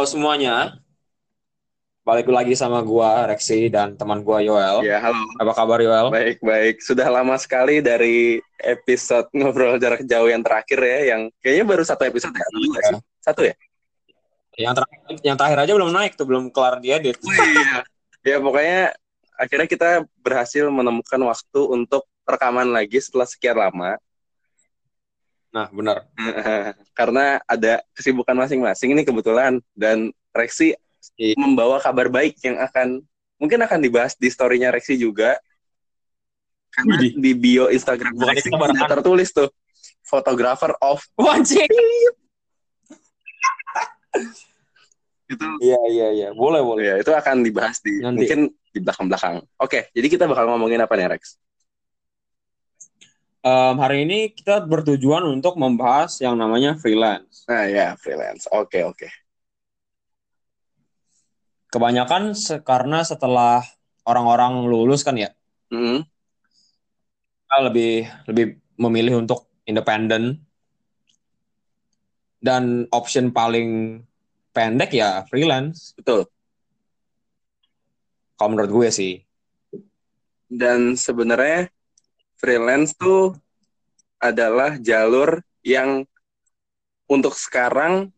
[0.00, 0.80] Halo semuanya.
[2.08, 4.80] Balik lagi sama gua Rexi dan teman gua Yoel.
[4.80, 5.28] Ya, halo.
[5.36, 6.08] Apa kabar Yoel?
[6.08, 6.80] Baik, baik.
[6.80, 12.08] Sudah lama sekali dari episode ngobrol jarak jauh yang terakhir ya, yang kayaknya baru satu
[12.08, 12.48] episode ya?
[12.48, 12.96] Iya.
[13.20, 13.52] Satu ya?
[14.56, 17.20] Yang terakhir, yang terakhir aja belum naik tuh, belum kelar diedit.
[17.20, 17.84] Oh, iya.
[18.24, 18.96] ya pokoknya
[19.36, 19.90] akhirnya kita
[20.24, 24.00] berhasil menemukan waktu untuk rekaman lagi setelah sekian lama.
[25.50, 26.06] Nah, benar.
[26.98, 30.74] Karena ada kesibukan masing-masing ini kebetulan dan Rexi
[31.16, 31.32] Iya.
[31.40, 33.00] membawa kabar baik yang akan
[33.40, 35.40] mungkin akan dibahas di story-nya Rexi juga.
[36.70, 37.12] Karena Widih.
[37.18, 39.48] di bio Instagram Bukan sudah tertulis tuh
[40.06, 41.66] photographer of Wajib.
[45.30, 46.28] itu Iya, iya, iya.
[46.34, 46.82] Boleh, boleh.
[46.84, 48.26] ya itu akan dibahas di Nanti.
[48.26, 49.42] mungkin di belakang-belakang.
[49.58, 51.38] Oke, jadi kita bakal ngomongin apa nih Rex?
[53.40, 57.48] Em, hari ini kita bertujuan untuk membahas yang namanya freelance.
[57.48, 58.44] Nah ya freelance.
[58.52, 59.08] Oke oke.
[61.72, 63.62] Kebanyakan se- karena setelah
[64.04, 65.30] orang-orang lulus kan ya,
[65.70, 66.02] Mm,
[67.46, 67.92] kita lebih
[68.28, 68.46] lebih
[68.76, 70.42] memilih untuk independen
[72.42, 74.02] dan option paling
[74.50, 76.26] pendek ya freelance betul.
[78.34, 79.12] kalau menurut gue sih
[80.50, 81.70] Dan sebenarnya
[82.40, 83.36] freelance tuh
[84.16, 86.08] adalah jalur yang
[87.04, 88.08] untuk sekarang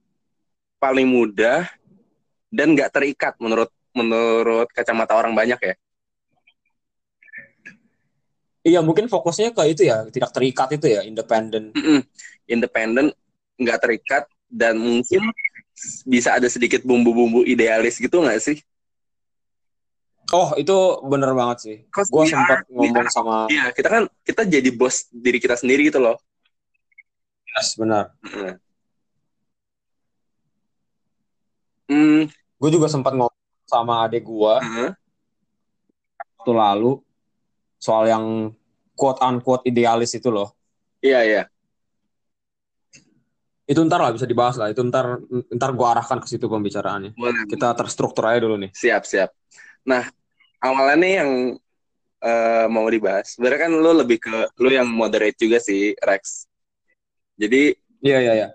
[0.78, 1.66] paling mudah
[2.54, 5.74] dan nggak terikat menurut menurut kacamata orang banyak ya.
[8.62, 12.06] iya mungkin fokusnya ke itu ya tidak terikat itu ya independen Mm-mm.
[12.46, 13.14] Independen,
[13.58, 15.30] nggak terikat dan mungkin
[16.04, 18.58] bisa ada sedikit bumbu-bumbu idealis gitu nggak sih?
[20.30, 20.76] Oh itu
[21.10, 25.42] bener banget sih gue sempat ngomong are- sama Iya, kita kan kita jadi bos diri
[25.42, 26.16] kita sendiri gitu loh.
[27.52, 28.54] Yes, benar Heeh.
[31.90, 32.24] Hmm,
[32.56, 33.36] gue juga sempat ngomong
[33.68, 34.90] sama adik gue heeh.
[36.38, 36.92] waktu lalu
[37.76, 38.24] soal yang
[38.96, 40.54] quote unquote idealis itu loh
[41.04, 41.42] iya iya.
[43.68, 45.20] itu ntar lah bisa dibahas lah itu ntar
[45.52, 47.44] ntar gue arahkan ke situ pembicaraannya Boleh.
[47.48, 49.30] kita terstruktur aja dulu nih Siap siap.
[49.82, 50.06] Nah,
[50.62, 51.30] awalnya nih yang
[52.22, 53.34] eh, mau dibahas.
[53.34, 56.46] Sebenarnya kan lu lebih ke lu yang moderate juga sih Rex.
[57.38, 58.48] Jadi iya iya iya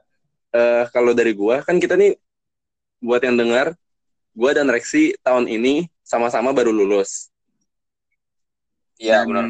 [0.55, 2.15] eh, kalau dari gua kan kita nih
[3.03, 3.77] buat yang dengar,
[4.33, 7.29] gua dan Rexi tahun ini sama-sama baru lulus.
[8.97, 9.45] iya benar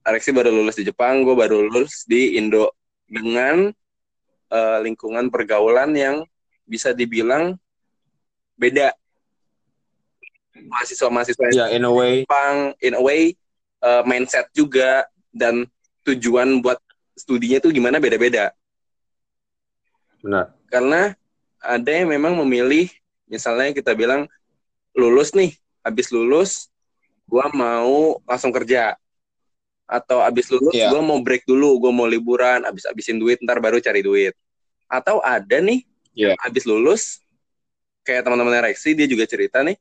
[0.00, 2.72] Rexi baru lulus di Jepang, gue baru lulus di Indo
[3.04, 3.68] dengan
[4.50, 6.24] eh, lingkungan pergaulan yang
[6.64, 7.54] bisa dibilang
[8.56, 8.96] beda.
[10.54, 13.34] Mahasiswa-mahasiswa iya in a way Jepang, in a way,
[13.82, 15.66] eh, mindset juga dan
[16.06, 16.78] tujuan buat
[17.14, 18.50] studinya tuh gimana beda-beda.
[20.20, 21.14] benar Karena
[21.60, 22.88] ada yang memang memilih,
[23.26, 24.30] misalnya kita bilang
[24.94, 26.70] lulus nih, habis lulus,
[27.26, 28.94] gua mau langsung kerja.
[29.90, 30.94] Atau habis lulus, Iya.
[30.94, 34.34] gua mau break dulu, gua mau liburan, habis habisin duit, ntar baru cari duit.
[34.86, 35.82] Atau ada nih,
[36.14, 36.38] Iya.
[36.38, 37.18] habis lulus,
[38.06, 39.74] kayak teman-teman Rexi, dia juga cerita nih,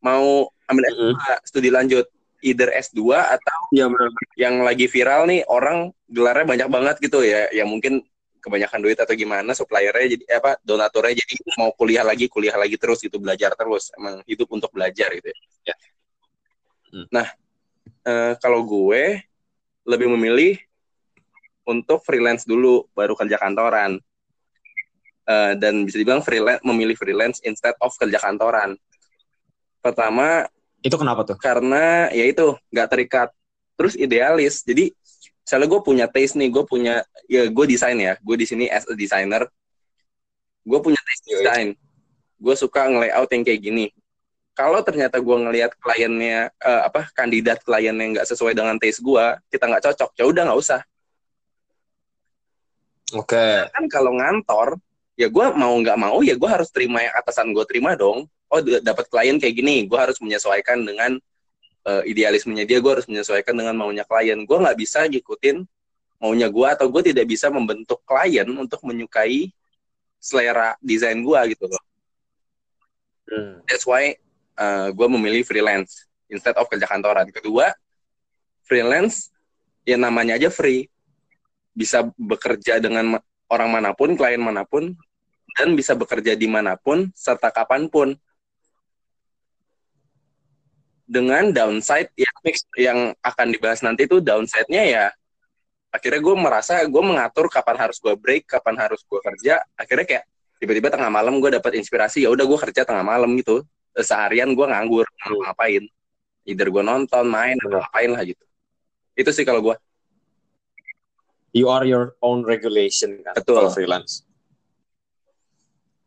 [0.00, 1.12] mau ambil Mm-mm.
[1.16, 2.06] S2, studi lanjut,
[2.40, 7.48] either S2 atau iya benar yang lagi viral nih, orang gelarnya banyak banget gitu ya,
[7.52, 8.04] yang mungkin
[8.40, 12.80] kebanyakan duit atau gimana suppliernya jadi eh, apa donaturnya jadi mau kuliah lagi kuliah lagi
[12.80, 15.36] terus gitu belajar terus emang hidup untuk belajar gitu ya.
[15.68, 15.76] Ya.
[16.88, 17.06] Hmm.
[17.12, 17.28] Nah
[18.08, 19.20] eh, kalau gue
[19.84, 20.56] lebih memilih
[21.68, 24.00] untuk freelance dulu baru kerja kantoran
[25.30, 28.74] Eh, dan bisa dibilang freelance memilih freelance instead of kerja kantoran.
[29.80, 30.44] Pertama
[30.80, 31.36] itu kenapa tuh?
[31.40, 33.28] karena ya itu nggak terikat.
[33.76, 34.92] Terus idealis jadi
[35.40, 38.84] misalnya gue punya taste nih gue punya ya gue desain ya gue di sini as
[38.88, 39.48] a designer.
[40.64, 41.68] Gue punya taste design
[42.40, 43.86] gue suka nge-layout yang kayak gini.
[44.56, 49.64] Kalau ternyata gue ngelihat kliennya eh, apa kandidat kliennya nggak sesuai dengan taste gue kita
[49.68, 50.80] nggak cocok ya udah nggak usah.
[53.16, 53.68] Oke.
[53.72, 54.80] Kan kalau ngantor
[55.20, 58.60] ya gue mau nggak mau ya gue harus terima yang atasan gue terima dong oh
[58.62, 61.16] dapat klien kayak gini gue harus menyesuaikan dengan
[61.86, 64.42] eh, idealismenya dia gue harus menyesuaikan dengan maunya klien.
[64.42, 65.64] Gue nggak bisa ngikutin
[66.20, 69.48] maunya gue atau gue tidak bisa membentuk klien untuk menyukai
[70.20, 71.82] selera desain gue gitu loh.
[73.30, 73.62] Hmm.
[73.70, 74.10] that's why
[74.90, 77.30] gue memilih freelance instead of kerja kantoran.
[77.32, 77.72] Kedua
[78.66, 79.32] freelance
[79.86, 80.90] ya namanya aja free.
[81.70, 84.94] Bisa bekerja dengan orang mana pun klien mana pun
[85.58, 88.14] dan bisa bekerja di mana pun serta kapan pun
[91.10, 92.36] dengan downside yang
[92.78, 95.06] yang akan dibahas nanti itu downside-nya ya
[95.90, 100.24] akhirnya gue merasa gue mengatur kapan harus gue break kapan harus gue kerja akhirnya kayak
[100.62, 104.54] tiba-tiba tengah malam gue dapat inspirasi ya udah gue kerja tengah malam gitu Eh, seharian
[104.54, 105.42] gue nganggur Hmm.
[105.50, 105.82] ngapain
[106.46, 108.44] either gue nonton main atau ngapain lah gitu
[109.18, 109.74] itu sih kalau gue
[111.50, 113.58] you are your own regulation kan Betul.
[113.58, 114.22] kalau freelance.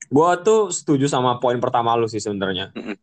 [0.08, 2.70] Gua tuh setuju sama poin pertama lu sih sebenarnya.
[2.78, 2.96] Mm-mm.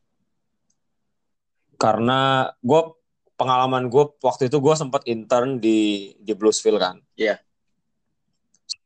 [1.81, 2.93] Karena gua
[3.41, 7.01] pengalaman gue waktu itu gue sempat intern di di Bluesville kan.
[7.17, 7.41] Iya.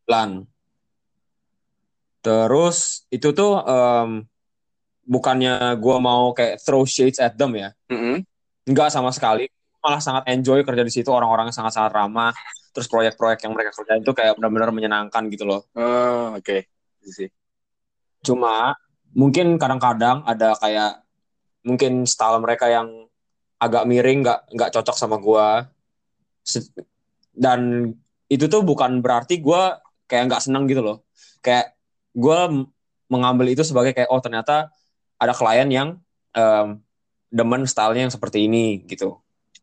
[0.06, 0.46] Lan.
[2.22, 4.22] Terus itu tuh em,
[5.04, 7.74] bukannya gua mau kayak throw shades at them ya.
[7.90, 8.22] Mm-mm.
[8.70, 9.50] Enggak sama sekali.
[9.82, 12.32] Malah sangat enjoy kerja di situ orang-orang sangat-sangat ramah.
[12.72, 15.66] Terus proyek-proyek yang mereka kerjain itu kayak benar-benar menyenangkan gitu loh.
[15.76, 16.66] Oh, oke
[17.10, 17.28] sih
[18.24, 18.72] Cuma
[19.12, 21.03] mungkin kadang-kadang ada kayak
[21.66, 22.88] mungkin style mereka yang
[23.60, 25.68] agak miring, nggak nggak cocok sama gua.
[26.44, 26.72] Se-
[27.34, 27.92] Dan
[28.30, 29.80] itu tuh bukan berarti gua
[30.10, 30.98] kayak nggak seneng gitu loh.
[31.44, 31.74] Kayak
[32.14, 32.68] gua m-
[33.10, 34.70] mengambil itu sebagai kayak oh ternyata
[35.20, 35.88] ada klien yang
[36.36, 36.80] em,
[37.32, 39.18] demen stylenya yang seperti ini gitu.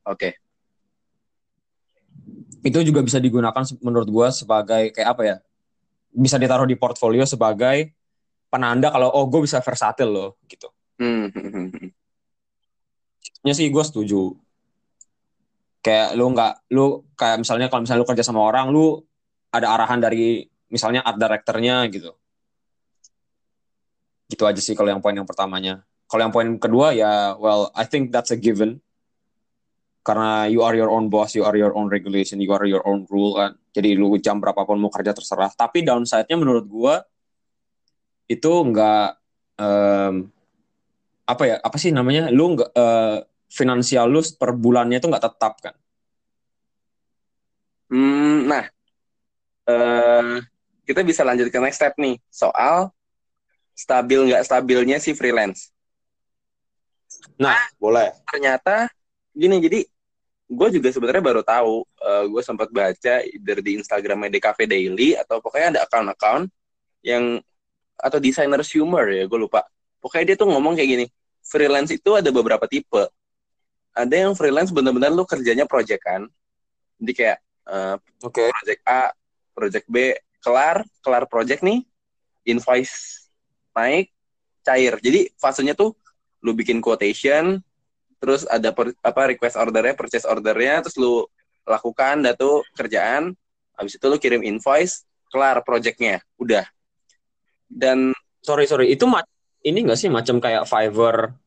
[0.07, 0.29] oke
[2.61, 5.35] Itu juga bisa digunakan menurut gua sebagai kayak apa ya?
[6.13, 7.93] Bisa ditaruh di portfolio sebagai
[8.51, 10.69] penanda kalau oh gue bisa versatil loh gitu.
[11.01, 11.89] Hmm, hmm, hmm, hmm.
[13.41, 14.37] nya sih gue setuju.
[15.81, 19.01] Kayak lu nggak lu kayak misalnya kalau misalnya lu kerja sama orang lu
[19.49, 22.13] ada arahan dari misalnya art directornya gitu.
[24.29, 25.81] Gitu aja sih kalau yang poin yang pertamanya.
[26.05, 28.77] Kalau yang poin kedua ya well I think that's a given.
[30.05, 33.09] Karena you are your own boss you are your own regulation you are your own
[33.09, 33.57] rule kan.
[33.73, 35.49] Jadi lu jam berapapun mau kerja terserah.
[35.49, 36.93] Tapi downside-nya menurut gue
[38.29, 39.09] itu nggak
[39.57, 40.29] em,
[41.25, 43.17] apa ya apa sih namanya lu nggak eh,
[43.51, 45.75] finansial lu per bulannya itu nggak tetap kan?
[47.91, 48.65] Hmm, nah
[49.67, 50.35] eh
[50.87, 52.89] kita bisa lanjut ke next step nih soal
[53.75, 55.71] stabil nggak stabilnya si freelance.
[57.37, 57.57] Nah.
[57.77, 58.13] Boleh.
[58.29, 58.89] ternyata
[59.31, 59.79] gini jadi
[60.51, 61.87] gue juga sebenarnya baru tahu
[62.27, 66.51] gue sempat baca either di Instagramnya DKV Daily atau pokoknya ada account-account
[67.05, 67.39] yang
[67.95, 69.63] atau desainer humor ya gue lupa
[70.01, 71.05] pokoknya dia tuh ngomong kayak gini
[71.45, 73.09] freelance itu ada beberapa tipe.
[73.91, 76.23] Ada yang freelance bener-bener lu kerjanya project kan.
[77.01, 77.37] Jadi kayak
[77.67, 78.43] eh, oke.
[78.47, 79.11] project A
[79.51, 81.83] project B kelar kelar project nih
[82.47, 83.27] invoice
[83.75, 84.09] naik
[84.63, 84.95] cair.
[85.01, 85.97] Jadi fasenya tuh
[86.41, 87.59] lu bikin quotation
[88.21, 91.25] terus ada per- apa request ordernya purchase ordernya terus lu
[91.65, 93.33] lakukan dah tuh kerjaan
[93.77, 95.03] habis itu lu kirim invoice
[95.33, 96.21] kelar projectnya.
[96.37, 96.63] Udah.
[97.65, 98.13] Dan
[98.43, 98.93] sorry sorry.
[98.93, 99.25] Itu ma-
[99.61, 101.37] ini nggak sih macam kayak Fiverr?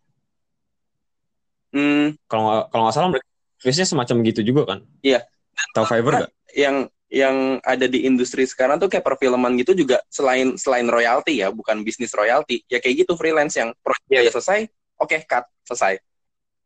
[1.75, 3.27] Hmm, kalau nggak kalau nggak salah mereka
[3.59, 4.79] bisnisnya semacam gitu juga kan?
[5.03, 5.27] Iya.
[5.75, 6.33] tahu Fiverr nggak?
[6.55, 6.77] Yang
[7.15, 11.87] yang ada di industri sekarang tuh kayak perfilman gitu juga selain selain royalti ya bukan
[11.87, 14.67] bisnis royalti ya kayak gitu freelance yang proyeknya selesai
[14.99, 15.99] oke cut selesai.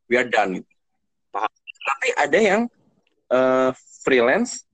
[0.08, 0.64] We are done.
[1.28, 1.52] Paham.
[1.88, 2.60] tapi ada yang
[3.28, 3.70] eh,
[4.04, 4.64] freelance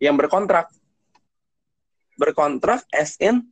[0.00, 0.68] yang berkontrak.
[2.20, 3.48] Berkontrak as in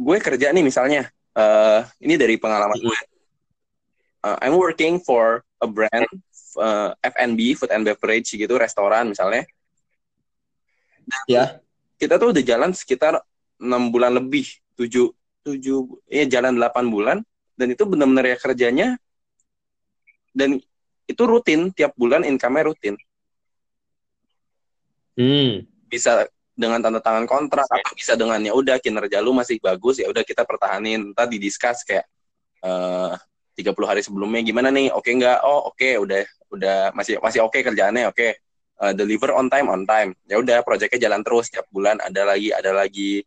[0.00, 2.88] gue kerja nih misalnya eh ini dari pengalaman Mm-mm.
[2.88, 2.98] gue.
[4.20, 6.08] Eh, I'm working for a brand
[6.56, 9.44] eh, F&B food and beverage gitu restoran misalnya.
[11.28, 11.60] Ya
[12.00, 13.20] kita tuh udah jalan sekitar
[13.60, 14.48] enam bulan lebih
[14.80, 15.12] tujuh
[15.44, 17.18] tujuh ya jalan delapan bulan
[17.56, 18.88] dan itu benar-benar ya kerjanya
[20.32, 20.56] dan
[21.04, 22.94] itu rutin tiap bulan income-nya rutin.
[25.18, 25.66] Hmm.
[25.90, 26.24] Bisa
[26.60, 30.20] dengan tanda tangan kontrak atau bisa dengan ya udah kinerja lu masih bagus ya udah
[30.20, 31.16] kita pertahanin.
[31.16, 32.04] Ntar didiskus kayak
[32.60, 33.12] eh
[33.56, 34.92] 30 hari sebelumnya gimana nih?
[34.92, 35.40] Oke nggak?
[35.48, 36.20] Oh oke udah
[36.52, 38.28] udah masih masih oke kerjaannya oke
[38.80, 40.16] Eh, deliver on time on time.
[40.24, 43.20] Ya udah proyeknya jalan terus tiap bulan ada lagi ada lagi.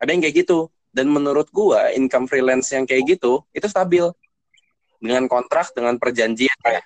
[0.00, 0.72] Ada yang kayak gitu.
[0.88, 4.08] Dan menurut gua income freelance yang kayak gitu itu stabil.
[4.96, 6.80] Dengan kontrak dengan perjanjian ya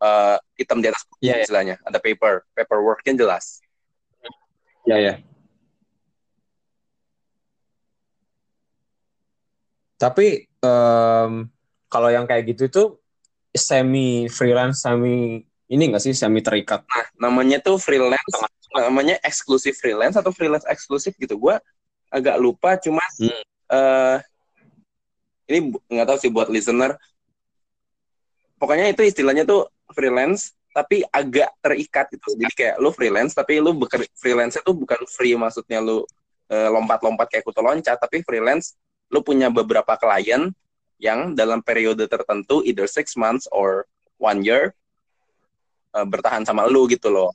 [0.00, 1.44] Eh, hitam di atas putih Iya, iya.
[1.44, 3.60] istilahnya ada paper paperworknya jelas
[4.88, 5.14] ya ya.
[10.00, 11.32] Tapi em,
[11.92, 12.88] kalau yang kayak gitu tuh
[13.52, 16.86] semi freelance semi ini nggak sih semi terikat?
[17.20, 18.24] Namanya tuh freelance
[18.70, 21.36] namanya eksklusif freelance atau freelance eksklusif gitu.
[21.36, 21.60] Gua
[22.08, 23.42] agak lupa cuma Hmm.
[23.70, 24.16] eh
[25.50, 26.96] ini nggak tahu sih buat listener.
[28.56, 33.74] Pokoknya itu istilahnya tuh freelance tapi agak terikat gitu jadi kayak lu freelance tapi lu
[33.74, 36.06] beker freelance itu bukan free maksudnya lu
[36.50, 38.78] eh, lompat-lompat kayak kutu loncat tapi freelance
[39.10, 40.54] lu punya beberapa klien
[41.00, 43.88] yang dalam periode tertentu either six months or
[44.22, 44.70] one year
[45.94, 47.34] eh, bertahan sama lu gitu loh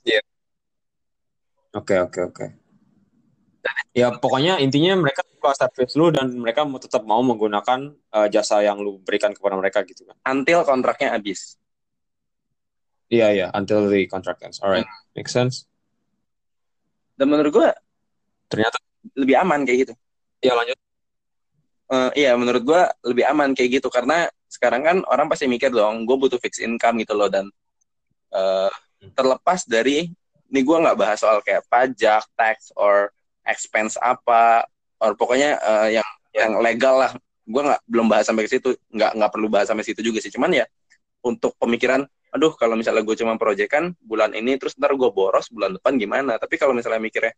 [1.76, 2.46] oke oke oke
[3.96, 8.62] Ya pokoknya intinya mereka suka service lu dan mereka mau tetap mau menggunakan uh, jasa
[8.62, 10.16] yang lu berikan kepada mereka gitu kan.
[10.28, 11.56] until kontraknya habis.
[13.06, 14.58] Iya iya until the contract ends.
[14.58, 15.66] Alright, make sense.
[17.14, 17.70] Dan menurut gua
[18.46, 18.78] Ternyata
[19.18, 19.94] lebih aman kayak gitu.
[20.42, 20.78] ya lanjut.
[21.86, 26.06] Eh, iya, menurut gua lebih aman kayak gitu karena sekarang kan orang pasti mikir dong,
[26.06, 27.46] gue butuh fixed income gitu loh dan
[28.34, 28.70] eh,
[29.14, 30.06] terlepas dari
[30.50, 33.10] ini gua nggak bahas soal kayak pajak, tax, or
[33.46, 34.66] expense apa,
[35.02, 37.12] or pokoknya eh, yang yang legal lah.
[37.46, 40.30] Gue nggak belum bahas sampai ke situ, nggak nggak perlu bahas sampai situ juga sih.
[40.34, 40.66] Cuman ya
[41.22, 42.02] untuk pemikiran,
[42.34, 46.38] aduh kalau misalnya gue cuma proyekan bulan ini, terus ntar gue boros bulan depan gimana?
[46.40, 47.32] Tapi kalau misalnya mikirnya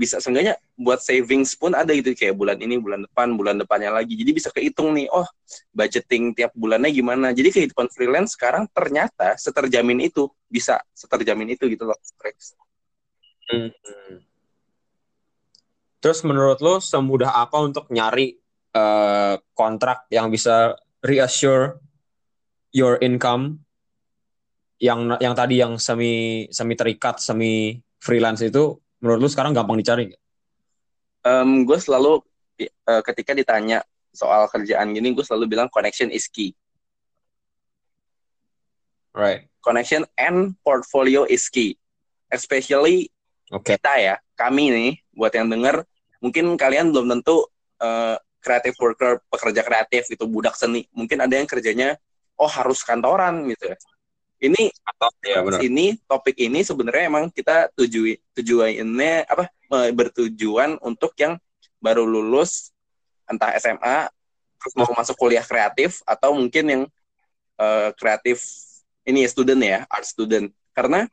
[0.00, 4.16] bisa seenggaknya buat savings pun ada gitu kayak bulan ini, bulan depan, bulan depannya lagi.
[4.16, 5.28] Jadi bisa kehitung nih, oh
[5.76, 7.36] budgeting tiap bulannya gimana.
[7.36, 11.98] Jadi kehidupan freelance sekarang ternyata seterjamin itu, bisa seterjamin itu gitu loh.
[12.24, 12.56] Rex.
[13.50, 14.24] Hmm.
[16.00, 18.40] Terus menurut lo semudah apa untuk nyari
[18.72, 21.76] uh, kontrak yang bisa reassure
[22.72, 23.60] your income
[24.80, 30.08] yang yang tadi yang semi semi terikat semi freelance itu menurut lu sekarang gampang dicari
[30.08, 30.22] nggak?
[31.20, 32.24] Em, gue selalu
[32.64, 36.56] eh, ketika ditanya soal kerjaan gini, gue selalu bilang connection is key.
[39.12, 39.52] Right.
[39.60, 41.76] Connection and portfolio is key.
[42.32, 43.12] Especially
[43.52, 43.76] Oke.
[43.76, 45.84] kita ya, kami nih, buat yang denger,
[46.24, 47.44] mungkin kalian belum tentu
[47.84, 50.88] eh, creative worker, pekerja kreatif itu budak seni.
[50.96, 52.00] Mungkin ada yang kerjanya,
[52.40, 53.76] oh harus kantoran gitu ya.
[54.40, 54.72] Ini
[55.20, 55.60] Ya benar.
[55.60, 59.52] ini topik ini sebenarnya emang kita tuju tujuannya apa
[59.92, 61.36] bertujuan untuk yang
[61.78, 62.72] baru lulus
[63.28, 64.08] entah SMA
[64.60, 66.82] terus mau masuk kuliah kreatif atau mungkin yang
[67.60, 68.44] eh, kreatif
[69.04, 71.08] ini ya student ya art student karena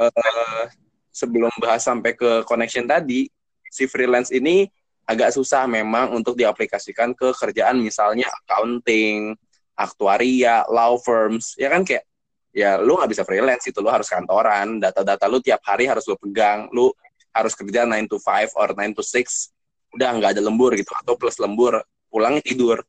[0.00, 0.64] eh,
[1.12, 3.28] sebelum bahas sampai ke connection tadi
[3.68, 4.68] si freelance ini
[5.08, 9.34] agak susah memang untuk diaplikasikan ke kerjaan misalnya accounting,
[9.74, 12.04] aktuaria, law firms ya kan kayak
[12.52, 14.78] ya lu nggak bisa freelance itu lu harus kantoran.
[14.78, 16.68] Data-data lu tiap hari harus lu pegang.
[16.70, 16.92] Lu
[17.32, 19.50] harus kerja 9 to 5 or 9 to 6
[19.92, 20.92] udah nggak ada lembur gitu.
[20.96, 21.80] Atau plus lembur
[22.12, 22.84] pulang tidur.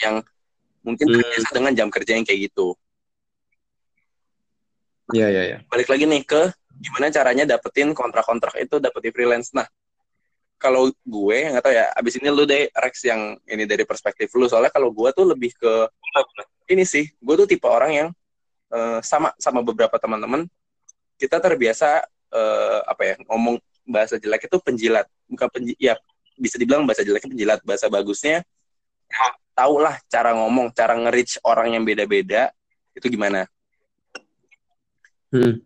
[0.00, 0.28] Yang
[0.84, 1.14] mungkin Hmm.
[1.16, 2.76] terbiasa dengan jam kerja yang kayak gitu.
[5.12, 5.58] Iya iya iya.
[5.68, 6.48] balik lagi nih ke
[6.80, 9.52] gimana caranya dapetin kontrak-kontrak itu dapetin freelance.
[9.52, 9.68] Nah
[10.56, 14.48] kalau gue nggak tahu ya abis ini lu deh Rex yang ini dari perspektif lu.
[14.48, 15.72] Soalnya kalau gue tuh lebih ke
[16.72, 18.08] ini sih gue tuh tipe orang yang
[18.74, 20.50] eh, sama sama beberapa teman-teman
[21.16, 22.02] kita terbiasa
[22.34, 25.94] eh, apa ya ngomong bahasa jelek itu penjilat bukan penji ya
[26.34, 28.42] bisa dibilang bahasa jeleknya penjilat bahasa bagusnya
[29.06, 32.50] ya, tau lah cara ngomong cara nge-reach orang yang beda-beda
[32.96, 33.46] itu gimana
[35.34, 35.58] Hmm.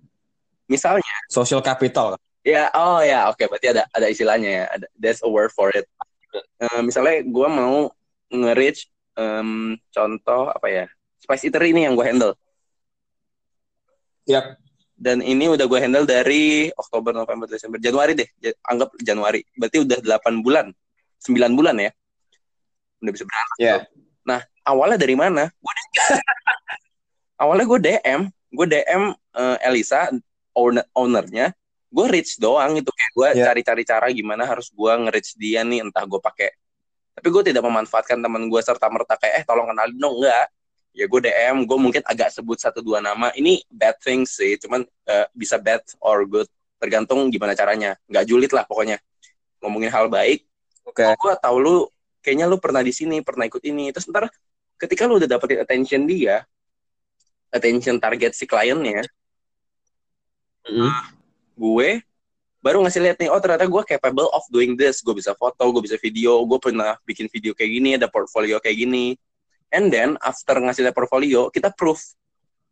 [0.64, 2.16] misalnya Social capital.
[2.40, 5.84] Ya, oh ya, oke, berarti ada ada istilahnya ya, ada there's a word for it.
[6.32, 7.92] Eh, misalnya gue mau
[8.32, 8.88] nge-reach
[9.20, 10.84] em, contoh apa ya,
[11.20, 12.32] Spice Eatery ini yang gue handle,
[14.28, 14.60] Yap.
[14.98, 18.28] dan ini udah gue handle dari Oktober, November, Desember, Januari deh,
[18.66, 20.66] anggap Januari, berarti udah 8 bulan,
[21.22, 21.90] 9 bulan ya,
[23.00, 23.58] udah bisa berangkat.
[23.58, 23.76] Ya.
[24.68, 25.48] Awalnya dari mana?
[25.64, 25.72] Gue
[27.40, 28.20] awalnya gue DM,
[28.52, 30.12] gue DM eh, Elisa,
[30.52, 31.56] owner ownernya,
[31.88, 33.44] gue reach doang itu kayak gue Iya.
[33.48, 35.88] cari-cari cara gimana harus gue nge-reach dia nih.
[35.88, 36.52] Entah gue pakai.
[37.16, 40.20] Tapi gue tidak memanfaatkan teman gue serta merta kayak eh tolong kenalin dong.
[40.20, 40.46] Enggak
[40.98, 43.30] ya gue DM gue mungkin agak sebut satu dua nama.
[43.30, 46.50] Ini bad things sih cuman eh, bisa bad or good.
[46.82, 47.94] Tergantung gimana caranya.
[48.10, 48.98] Nggak julid lah pokoknya.
[49.62, 50.42] Ngomongin hal baik.
[50.82, 51.06] Oke.
[51.06, 51.76] oh, gue tahu lu
[52.18, 53.94] kayaknya lu pernah di sini pernah ikut ini.
[53.94, 54.26] Terus ntar
[54.74, 56.42] ketika lu udah dapetin attention dia
[57.54, 59.06] attention target si kliennya
[60.68, 60.92] Mm.
[61.56, 62.04] gue
[62.60, 65.00] baru ngasih lihat nih oh ternyata gue capable of doing this.
[65.00, 68.76] Gue bisa foto gue bisa video gue pernah bikin video kayak gini ada portfolio kayak
[68.76, 69.16] gini
[69.72, 72.00] and then after ngasih portfolio kita proof.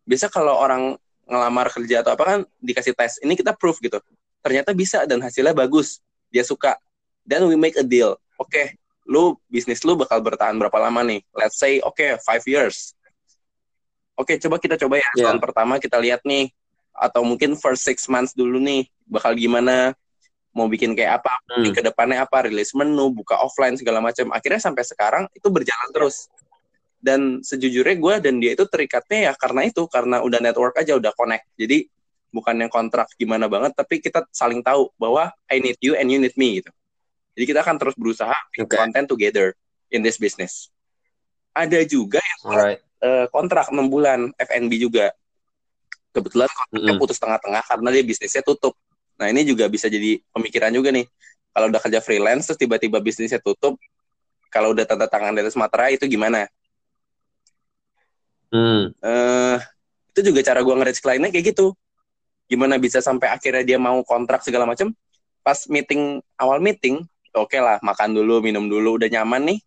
[0.07, 0.95] Biasa kalau orang
[1.27, 3.99] ngelamar kerja atau apa kan dikasih tes ini kita proof gitu.
[4.41, 5.99] Ternyata bisa dan hasilnya bagus.
[6.31, 6.79] Dia suka.
[7.27, 8.15] Then we make a deal.
[8.39, 11.23] Oke lu bisnis lu bakal bertahan berapa lama nih?
[11.33, 12.93] Let's say oke five years.
[14.19, 15.07] Oke coba kita coba ya.
[15.15, 15.31] Yeah.
[15.31, 16.51] tahun pertama kita lihat nih.
[16.97, 19.95] Atau mungkin first six months dulu nih bakal gimana?
[20.57, 21.37] Mau bikin kayak apa?
[21.53, 21.69] Hmm.
[21.71, 22.49] ke depannya apa?
[22.49, 24.33] Rilis menu buka offline segala macam.
[24.33, 26.33] Akhirnya sampai sekarang itu berjalan terus
[26.99, 31.13] dan sejujurnya gue dan dia itu terikatnya ya karena itu karena udah network aja udah
[31.13, 31.87] connect jadi
[32.33, 36.19] bukan yang kontrak gimana banget tapi kita saling tahu bahwa I need you and you
[36.19, 36.73] need me gitu
[37.37, 38.77] jadi kita akan terus berusaha Oke.
[38.77, 39.53] content together
[39.93, 40.73] in this business
[41.57, 42.81] ada juga yang Alright.
[43.01, 45.13] eh, kontrak 6 bulan F&B juga
[46.13, 47.01] kebetulan kontraknya Mm-mm.
[47.01, 48.73] putus tengah-tengah karena dia bisnisnya tutup
[49.17, 51.09] Nah ini juga bisa jadi pemikiran juga nih.
[51.57, 53.81] Kalau udah kerja freelance terus tiba-tiba bisnisnya tutup,
[54.53, 56.45] kalau udah tanda tangan dari Sumatera itu gimana?
[58.53, 58.95] Hmm.
[59.03, 59.59] Eh
[60.17, 61.77] itu juga cara gue ngereach kliennya kayak gitu.
[62.47, 64.95] Gimana bisa sampai akhirnya dia mau kontrak segala macam?
[65.43, 67.03] Pas meeting awal meeting,
[67.35, 69.59] oke lah makan dulu, minum dulu, udah nyaman nih.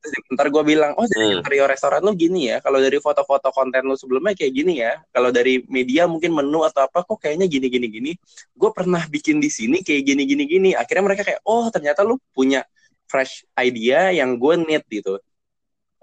[0.00, 1.42] Terus ntar gue bilang, oh dari Hmm.
[1.42, 2.62] interior restoran lu gini ya.
[2.62, 5.02] Kalau dari foto-foto konten lu sebelumnya kayak gini ya.
[5.10, 8.12] Kalau dari media mungkin menu atau apa kok kayaknya gini gini gini.
[8.54, 10.70] Gue pernah bikin di sini kayak gini gini gini.
[10.78, 12.62] Akhirnya mereka kayak, oh ternyata lu punya
[13.10, 15.18] fresh idea yang gue need gitu.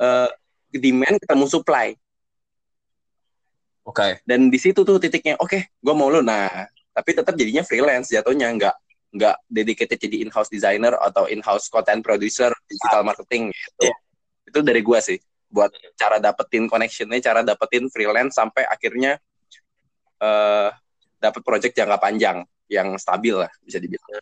[0.02, 0.30] Eh
[0.80, 1.88] demand ketemu supply.
[3.84, 4.24] Oke.
[4.24, 6.48] dan di situ tuh titiknya oke gue mau lu nah
[6.96, 8.76] tapi tetap jadinya freelance jatuhnya nggak
[9.12, 13.92] nggak dedicated jadi in-house designer atau in-house content producer digital marketing gitu.
[13.92, 13.96] Iya.
[14.48, 15.20] itu dari gue sih
[15.52, 19.20] buat cara dapetin connectionnya cara dapetin freelance sampai akhirnya
[20.24, 20.72] eh
[21.24, 22.38] dapat project jangka panjang
[22.68, 24.20] yang stabil lah bisa dibilang.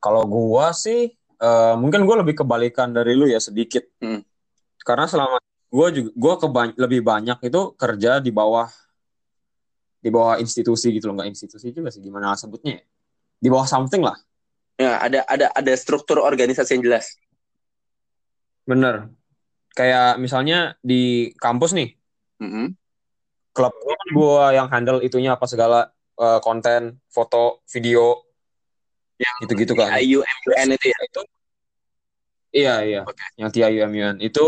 [0.00, 3.84] Kalau gua sih eh, mungkin gua lebih kebalikan dari lu ya sedikit.
[3.98, 4.22] Hmm.
[4.84, 5.38] Karena selama
[5.68, 8.70] gua juga gua keba- lebih banyak itu kerja di bawah
[10.04, 12.82] di bawah institusi gitu loh, nggak institusi juga sih gimana sebutnya ya?
[13.40, 14.16] Di bawah something lah.
[14.74, 17.14] ya ada ada ada struktur organisasi yang jelas
[18.64, 19.12] Bener.
[19.76, 21.92] Kayak misalnya di kampus nih,
[22.40, 22.72] Mm-mm.
[23.52, 28.24] klub gua kan gua yang handle itunya apa segala eh, konten, foto, video,
[29.18, 29.94] Yang gitu-gitu kan.
[30.00, 30.98] Itu ya?
[31.06, 31.22] Itu.
[32.54, 33.00] Iya iya.
[33.02, 33.24] Oke.
[33.34, 34.44] yang TIUMUN itu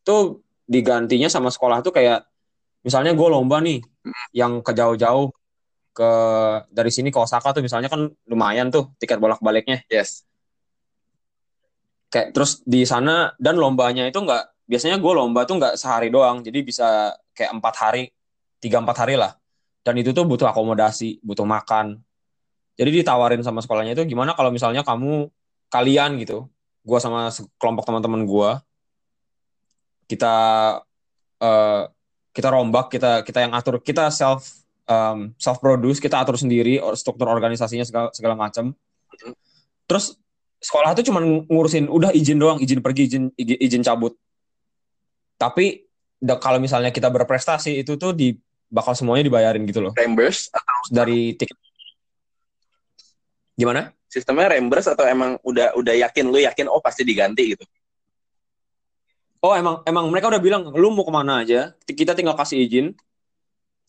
[0.00, 2.24] tuh digantinya sama sekolah tuh kayak
[2.80, 3.84] misalnya gue lomba nih
[4.32, 5.28] yang ke jauh-jauh
[5.92, 6.10] ke
[6.72, 9.84] dari sini ke Osaka tuh misalnya kan lumayan tuh tiket bolak-baliknya.
[9.92, 10.24] Yes.
[12.08, 16.40] Kayak terus di sana dan lombanya itu nggak biasanya gue lomba tuh nggak sehari doang
[16.40, 18.02] jadi bisa kayak empat hari
[18.64, 19.36] tiga empat hari lah.
[19.84, 22.00] Dan itu tuh butuh akomodasi butuh makan
[22.76, 25.32] jadi ditawarin sama sekolahnya itu gimana kalau misalnya kamu
[25.72, 26.46] kalian gitu
[26.86, 28.50] gue sama kelompok teman-teman gue
[30.06, 30.36] kita
[31.42, 31.82] eh,
[32.30, 34.44] kita rombak kita kita yang atur kita self
[35.42, 38.70] self produce kita atur sendiri struktur organisasinya segala segala macam
[39.90, 40.14] terus
[40.60, 44.16] sekolah tuh cuma ngurusin udah izin doang izin pergi izin izin, izin cabut.
[45.36, 45.84] Tapi
[46.16, 48.34] da- kalau misalnya kita berprestasi itu tuh di
[48.66, 49.92] bakal semuanya dibayarin gitu loh.
[49.94, 51.54] Reimburse atau dari tiket
[53.56, 53.90] gimana?
[54.06, 57.64] Sistemnya reimburse atau emang udah udah yakin lu yakin oh pasti diganti gitu?
[59.42, 61.74] Oh emang emang mereka udah bilang lu mau ke mana aja?
[61.84, 62.86] Kita tinggal kasih izin.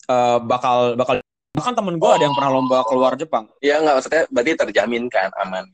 [0.08, 1.20] Eh, bakal bakal
[1.52, 3.44] bahkan temen gue ada yang pernah lomba keluar Jepang.
[3.60, 5.64] Ya nggak maksudnya berarti terjamin kan aman.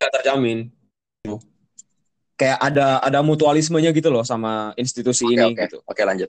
[0.00, 0.58] Nggak terjamin.
[2.36, 5.60] Kayak ada ada mutualismenya gitu loh sama institusi oke ini oke.
[5.64, 5.78] gitu.
[5.88, 6.28] Oke lanjut.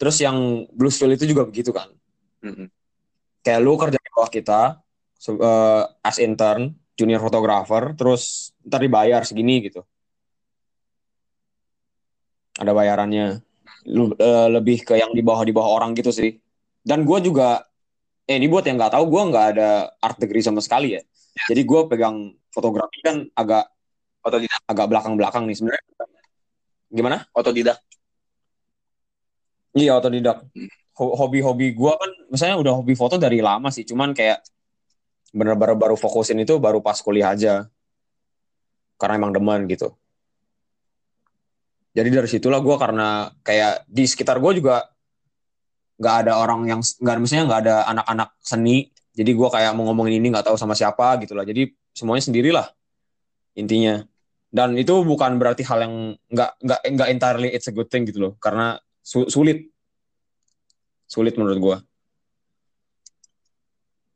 [0.00, 1.86] Terus yang Bluesville itu juga begitu kan?
[2.42, 2.66] Mm-mm.
[3.42, 4.60] Kayak lu kerja di bawah kita
[5.28, 9.82] eh, as intern junior photographer terus ntar dibayar segini gitu.
[12.56, 13.42] Ada bayarannya.
[13.90, 16.38] Lu eh, lebih ke yang di bawah di bawah orang gitu sih.
[16.82, 17.66] Dan gue juga
[18.26, 21.02] eh ini buat yang nggak tahu gue nggak ada art degree sama sekali ya.
[21.48, 22.16] Jadi gue pegang
[22.52, 23.66] fotografi kan agak
[24.22, 24.60] otodidak.
[24.68, 25.92] agak belakang belakang nih sebenarnya.
[26.92, 27.16] Gimana?
[27.32, 27.78] Otodidak.
[29.72, 30.44] Iya otodidak.
[30.52, 30.81] Hmm.
[30.92, 34.44] Ho- hobi-hobi gue kan misalnya udah hobi foto dari lama sih cuman kayak
[35.32, 37.66] bener-bener baru fokusin itu baru pas kuliah aja.
[39.00, 39.96] Karena emang demen gitu.
[41.92, 44.86] Jadi dari situlah gue karena kayak di sekitar gue juga
[46.00, 48.92] nggak ada orang yang nggak misalnya nggak ada anak-anak seni.
[49.12, 52.66] Jadi gue kayak mau ngomongin ini nggak tahu sama siapa gitu lah jadi semuanya sendirilah
[53.56, 54.04] intinya.
[54.52, 55.94] Dan itu bukan berarti hal yang
[56.28, 58.32] nggak nggak nggak entirely it's a good thing gitu loh.
[58.36, 59.71] Karena su- sulit
[61.12, 61.76] sulit menurut gue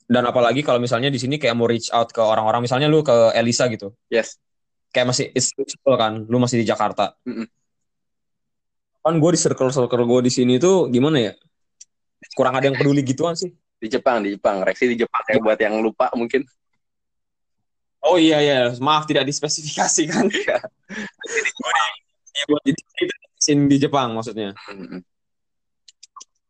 [0.06, 3.34] dan apalagi kalau misalnya di sini kayak mau reach out ke orang-orang misalnya lu ke
[3.34, 3.90] Elisa gitu.
[4.06, 4.38] Yes.
[4.94, 7.18] Kayak masih it's possible kan lu masih di Jakarta.
[7.26, 7.46] Mm-mm.
[9.06, 11.32] kan gue di circle circle gue di sini tuh gimana ya?
[12.34, 13.50] Kurang ada yang peduli gituan sih.
[13.78, 14.62] Di Jepang di Jepang.
[14.66, 16.42] Reaksi di Jepang ya buat yang lupa mungkin.
[18.02, 18.74] Oh iya iya.
[18.78, 20.30] Maaf tidak dispesifikasikan.
[20.30, 20.58] Iya.
[22.50, 22.62] Buat
[23.46, 24.52] di Jepang maksudnya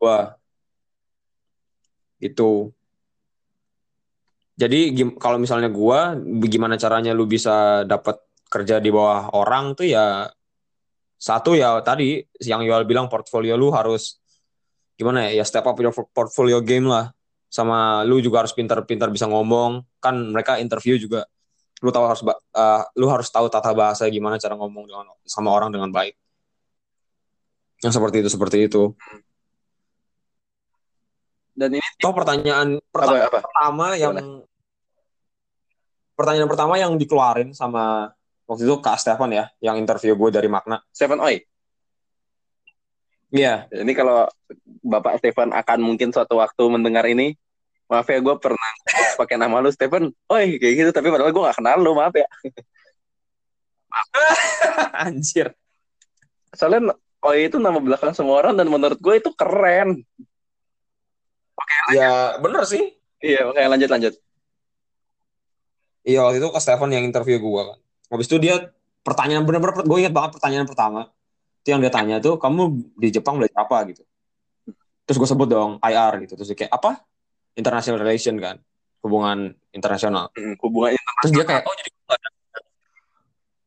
[0.01, 0.37] Wah.
[2.21, 2.73] Itu.
[4.57, 4.89] Jadi
[5.21, 6.17] kalau misalnya gua
[6.49, 8.17] gimana caranya lu bisa dapat
[8.49, 10.33] kerja di bawah orang tuh ya
[11.21, 14.17] satu ya tadi yang Yoel bilang portfolio lu harus
[14.97, 17.13] gimana ya ya step up your portfolio game lah.
[17.53, 19.85] Sama lu juga harus pintar-pintar bisa ngomong.
[20.01, 21.29] Kan mereka interview juga.
[21.85, 25.69] Lu tahu harus eh, lu harus tahu tata bahasa gimana cara ngomong dengan sama orang
[25.69, 26.17] dengan baik.
[27.85, 28.97] Yang seperti itu seperti itu
[31.57, 33.41] Dan ini toh pertanyaan apa pertanyaan apa?
[33.41, 34.15] pertama yang
[36.13, 38.13] pertanyaan pertama yang dikeluarin sama
[38.45, 41.41] waktu itu Kak Stefan ya yang interview gue dari Makna Stephen Oi.
[43.33, 44.29] iya Ini kalau
[44.87, 47.35] Bapak Stephen akan mungkin suatu waktu mendengar ini,
[47.91, 48.71] maaf ya gue pernah
[49.19, 50.15] pakai nama lu Stephen.
[50.31, 52.29] Oi kayak gitu, tapi padahal gue gak kenal lu, maaf ya.
[55.09, 55.57] anjir
[56.55, 56.95] Soalnya
[57.27, 60.07] Oi itu nama belakang semua orang dan menurut gue itu keren.
[61.95, 62.97] Ya bener sih.
[63.23, 64.15] Iya, oke lanjut lanjut.
[66.07, 67.79] iya waktu itu Kak Stefan yang interview gue kan.
[68.15, 68.71] Habis itu dia
[69.03, 71.11] pertanyaan bener-bener gue ingat banget pertanyaan pertama.
[71.67, 73.83] Itu yang dia tanya tuh kamu di Jepang belajar apa?
[73.91, 74.07] gitu.
[75.07, 76.39] Terus gue sebut dong IR gitu.
[76.39, 77.03] Terus dia kayak apa?
[77.59, 78.63] International relation kan
[79.03, 80.31] hubungan internasional.
[80.35, 81.91] Hmm, hubungannya terus dia kayak oh jadi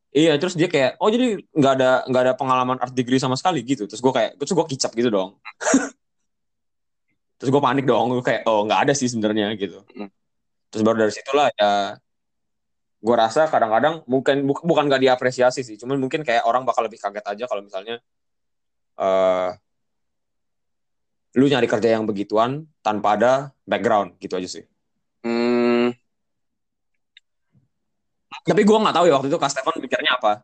[0.10, 3.64] iya terus dia kayak oh jadi nggak ada nggak ada pengalaman art degree sama sekali?
[3.68, 3.84] gitu.
[3.88, 5.36] Terus gue kayak terus gue kicap gitu dong
[7.40, 9.80] terus gue panik dong gue kayak oh nggak ada sih sebenarnya gitu.
[9.96, 10.12] Hmm.
[10.70, 11.96] terus baru dari situlah ya
[13.00, 17.00] gue rasa kadang-kadang mungkin bu- bukan nggak diapresiasi sih cuman mungkin kayak orang bakal lebih
[17.00, 18.04] kaget aja kalau misalnya
[19.00, 19.50] eh
[21.38, 24.66] lu nyari kerja yang begituan tanpa ada background gitu aja sih.
[25.22, 25.94] Hmm,
[28.50, 30.42] tapi gue nggak tahu ya waktu itu Kak Stefan mikirnya apa.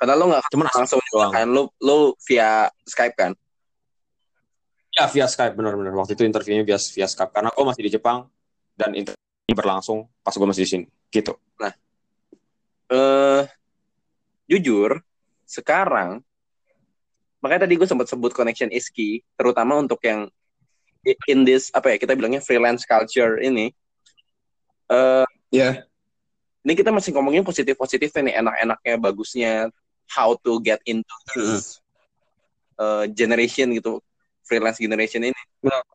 [0.00, 1.32] Karena lo nggak cuman langsung doang.
[1.32, 3.32] kan lo lo via Skype kan.
[5.00, 7.32] Ya via Skype benar-benar waktu itu interviewnya via via Skype.
[7.32, 8.28] Karena gue masih di Jepang
[8.76, 10.86] dan interview berlangsung pas gue masih di sini.
[11.08, 11.32] Gitu.
[12.90, 13.46] eh
[14.50, 14.98] jujur
[15.46, 16.26] sekarang
[17.38, 20.26] makanya tadi gue sempat sebut connection is key terutama untuk yang
[21.30, 23.72] in this apa ya kita bilangnya freelance culture ini.
[24.92, 25.88] Eh Iya.
[26.60, 29.52] ini kita masih ngomongin positif positif nih enak-enaknya bagusnya
[30.12, 31.80] how to get into this
[32.76, 34.04] eh, generation gitu
[34.50, 35.86] freelance generation ini Benar.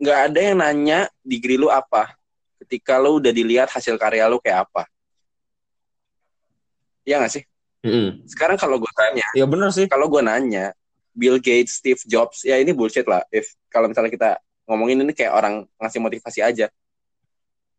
[0.00, 2.16] nggak ada yang nanya degree lu apa
[2.64, 4.88] ketika lu udah dilihat hasil karya lu kayak apa
[7.04, 7.44] Iya nggak sih
[7.84, 8.24] Mm-mm.
[8.28, 9.84] sekarang kalau gue tanya Ya benar sih.
[9.84, 10.72] kalau gue nanya
[11.10, 13.26] Bill Gates, Steve Jobs, ya ini bullshit lah.
[13.34, 14.30] If kalau misalnya kita
[14.70, 16.70] ngomongin ini kayak orang ngasih motivasi aja.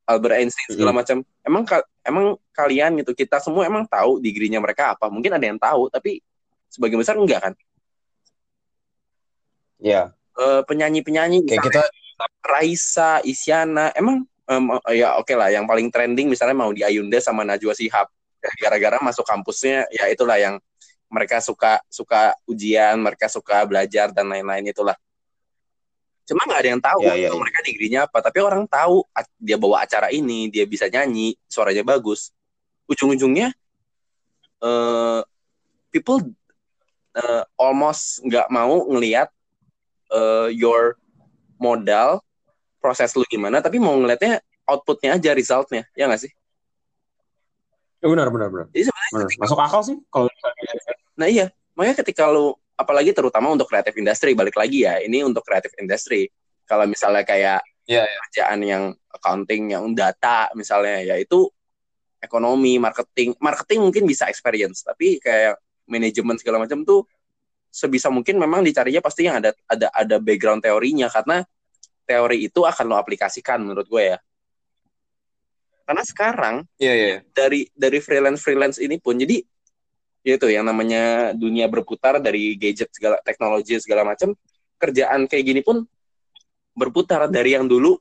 [0.04, 1.24] Albert Einstein segala macam.
[1.40, 1.64] Emang
[2.04, 5.08] emang kalian gitu kita semua emang tahu degree-nya mereka apa?
[5.08, 6.20] Mungkin ada yang tahu, tapi
[6.68, 7.54] sebagian besar enggak kan.
[9.82, 10.14] Ya.
[10.38, 11.84] Eh, penyanyi-penyanyi Kayak misalnya kita
[12.46, 14.64] Raisa, Isyana, emang em,
[14.94, 18.08] ya oke lah yang paling trending misalnya mau di Ayunda sama Najwa Shihab.
[18.62, 20.58] Gara-gara masuk kampusnya ya itulah yang
[21.12, 24.96] mereka suka suka ujian, mereka suka belajar dan lain-lain itulah.
[26.24, 27.36] Cuma nggak ada yang tahu Ya, ya, ya.
[27.36, 29.04] mereka degree-nya apa, tapi orang tahu
[29.36, 32.32] dia bawa acara ini, dia bisa nyanyi, suaranya bagus.
[32.88, 33.52] Ujung-ujungnya
[34.62, 35.22] eh
[35.90, 36.22] people
[37.18, 39.28] eh, almost nggak mau ngelihat
[40.12, 40.96] eh, your
[41.58, 42.20] modal
[42.78, 46.32] proses lu gimana tapi mau ngeliatnya outputnya aja resultnya ya nggak sih?
[48.02, 48.66] Ya, benar benar benar.
[48.74, 49.26] jadi sebenarnya Benar.
[49.30, 50.28] ketika- Masuk akal sih kalau
[51.14, 51.48] nah iya.
[51.72, 56.28] Makanya ketika lu apalagi terutama untuk kreatif industri balik lagi ya ini untuk kreatif industri
[56.66, 61.50] kalau misalnya kayak Iya, kerjaan yang accounting yang data misalnya ya itu
[62.18, 63.34] ekonomi marketing.
[63.38, 67.04] Marketing mungkin bisa experience tapi kayak manajemen segala macam tuh
[67.72, 71.42] sebisa mungkin memang dicarinya pasti yang ada ada ada background teorinya karena
[72.04, 74.18] teori itu akan lo aplikasikan menurut gue ya.
[75.88, 77.18] Karena sekarang Iya iya.
[77.32, 79.40] dari dari freelance freelance ini pun jadi
[80.22, 84.36] ya itu yang namanya dunia berputar dari gadget segala teknologi segala macam
[84.78, 85.88] kerjaan kayak gini pun
[86.76, 87.32] berputar.
[87.32, 87.96] Dari yang dulu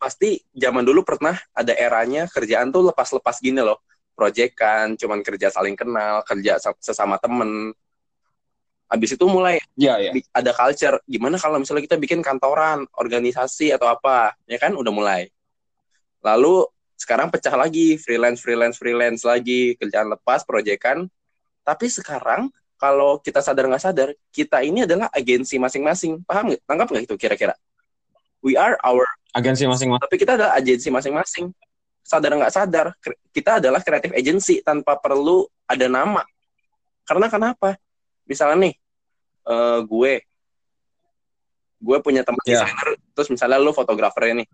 [0.00, 3.78] pasti zaman dulu pernah ada eranya kerjaan tuh lepas-lepas gini loh.
[4.12, 7.72] Proyekan cuman kerja saling kenal kerja sa- sesama temen
[8.92, 10.12] habis itu mulai iya.
[10.12, 11.00] bi- ada culture.
[11.08, 14.36] Gimana kalau misalnya kita bikin kantoran organisasi atau apa?
[14.44, 14.76] Ya kan?
[14.76, 15.32] Udah mulai.
[16.20, 16.68] Lalu
[17.00, 17.96] sekarang pecah lagi.
[17.96, 19.80] Freelance freelance freelance lagi.
[19.80, 21.08] Kerjaan lepas proyekan.
[21.64, 26.20] Tapi sekarang kalau kita sadar nggak sadar kita ini adalah agensi masing-masing.
[26.28, 26.60] Paham nggak?
[26.68, 27.56] Tangkap nggak itu kira-kira?
[28.44, 30.04] We are our Agensi masing-masing.
[30.04, 31.48] tapi kita adalah agensi masing-masing.
[32.04, 32.86] Sadar nggak sadar
[33.32, 36.20] kita adalah kreatif agency tanpa perlu ada nama.
[37.08, 37.80] Karena kenapa?
[38.28, 38.74] Misalnya nih
[39.44, 40.12] eh, gue
[41.78, 42.62] gue punya teman Ya.
[42.62, 44.46] desainer terus misalnya lu fotografer nih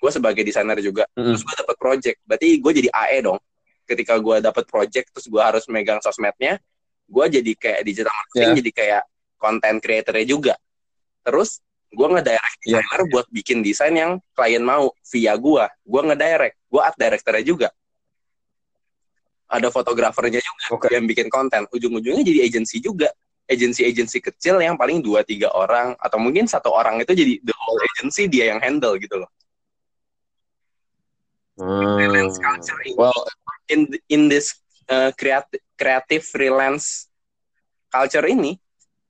[0.00, 1.36] gue sebagai desainer juga Mm-mm.
[1.36, 3.40] terus gue dapat project berarti gue jadi AE dong
[3.84, 6.56] ketika gue dapat project terus gue harus megang sosmednya
[7.04, 8.56] gue jadi kayak digital marketing Ya.
[8.64, 9.02] jadi kayak
[9.36, 10.54] content creatornya juga
[11.20, 12.80] terus gue ngedirect Ya.
[12.80, 17.68] desainer buat bikin desain yang klien mau via gue gue ngedirect gue art directornya juga
[19.50, 20.88] ada fotografernya juga Oke.
[20.94, 23.10] yang bikin konten ujung-ujungnya jadi agensi juga
[23.50, 27.80] agensi-agensi kecil yang paling dua tiga orang atau mungkin satu orang itu jadi the whole
[27.94, 29.30] agency dia yang handle gitu loh.
[31.58, 32.44] Freelance Hmm.
[32.46, 33.20] culture ini Well,
[33.68, 34.54] in in this
[34.88, 37.10] uh, creative creative freelance
[37.90, 38.56] culture ini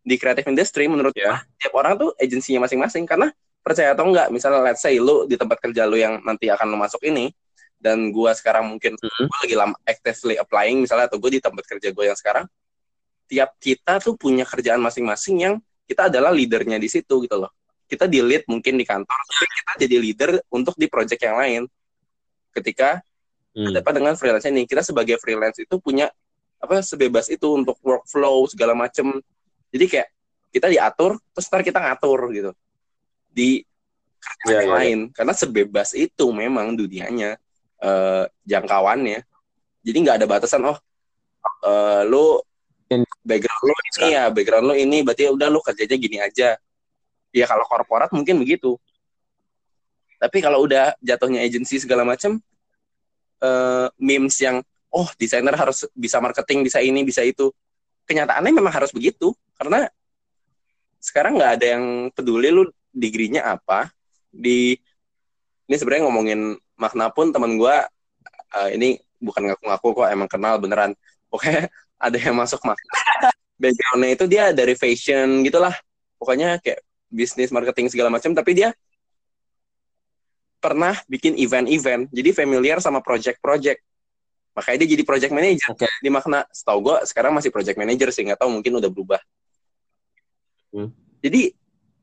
[0.00, 1.30] di creative industry menurut Ya.
[1.30, 5.36] gua tiap orang tuh agensinya masing-masing karena percaya atau enggak misalnya let's say lu di
[5.36, 7.30] tempat kerja lu yang nanti akan lu masuk ini
[7.76, 9.24] dan gua sekarang mungkin Mhm.
[9.28, 12.48] gua lagi lama actively applying misalnya atau gue di tempat kerja gue yang sekarang
[13.30, 15.54] tiap kita tuh punya kerjaan masing-masing yang
[15.86, 17.54] kita adalah leadernya di situ gitu loh.
[17.86, 21.62] Kita di lead mungkin di kantor tapi kita jadi leader untuk di project yang lain.
[22.50, 22.98] Ketika
[23.54, 23.78] hmm.
[23.78, 24.66] apa dengan freelance ini?
[24.66, 26.10] Kita sebagai freelance itu punya
[26.58, 29.22] apa sebebas itu untuk workflow segala macem.
[29.70, 30.08] Jadi kayak
[30.50, 32.50] kita diatur terus ntar kita ngatur gitu.
[33.30, 33.62] Di
[34.18, 34.98] kerjaan Iya, yang iya, lain.
[35.14, 37.38] Karena sebebas itu memang dunianya
[37.78, 39.22] eh, jangkauannya.
[39.86, 40.78] Jadi nggak ada batasan oh
[41.66, 42.49] eh, lu In-
[43.22, 46.58] background lu ini ya background lu ini berarti udah lu kerjanya gini aja.
[47.30, 48.74] Ya kalau korporat mungkin begitu.
[50.18, 52.42] Tapi kalau udah jatuhnya agency segala macam
[53.40, 57.54] eh, memes yang oh desainer harus bisa marketing bisa ini bisa itu.
[58.10, 59.86] Kenyataannya memang harus begitu karena
[60.98, 63.88] sekarang nggak ada yang peduli lu degree-nya apa.
[64.34, 64.74] Di
[65.70, 67.86] ini sebenarnya ngomongin makna pun teman gua
[68.58, 70.92] eh, ini bukan ngaku-ngaku kok emang kenal beneran.
[71.30, 72.88] Pokoknya ada yang masuk makna
[73.60, 75.76] backgroundnya itu dia dari fashion gitulah.
[76.16, 76.80] Pokoknya kayak
[77.12, 78.32] bisnis marketing segala macam.
[78.32, 78.72] Tapi dia
[80.56, 82.08] pernah bikin event-event.
[82.08, 83.84] Jadi familiar sama project-project.
[84.56, 85.68] Makanya dia jadi project manager.
[85.76, 85.86] Oke.
[86.00, 88.24] di makna setahu gue sekarang masih project manager sih.
[88.24, 89.20] Nggak tahu mungkin udah berubah.
[90.70, 90.94] Hmm.
[91.18, 91.50] jadi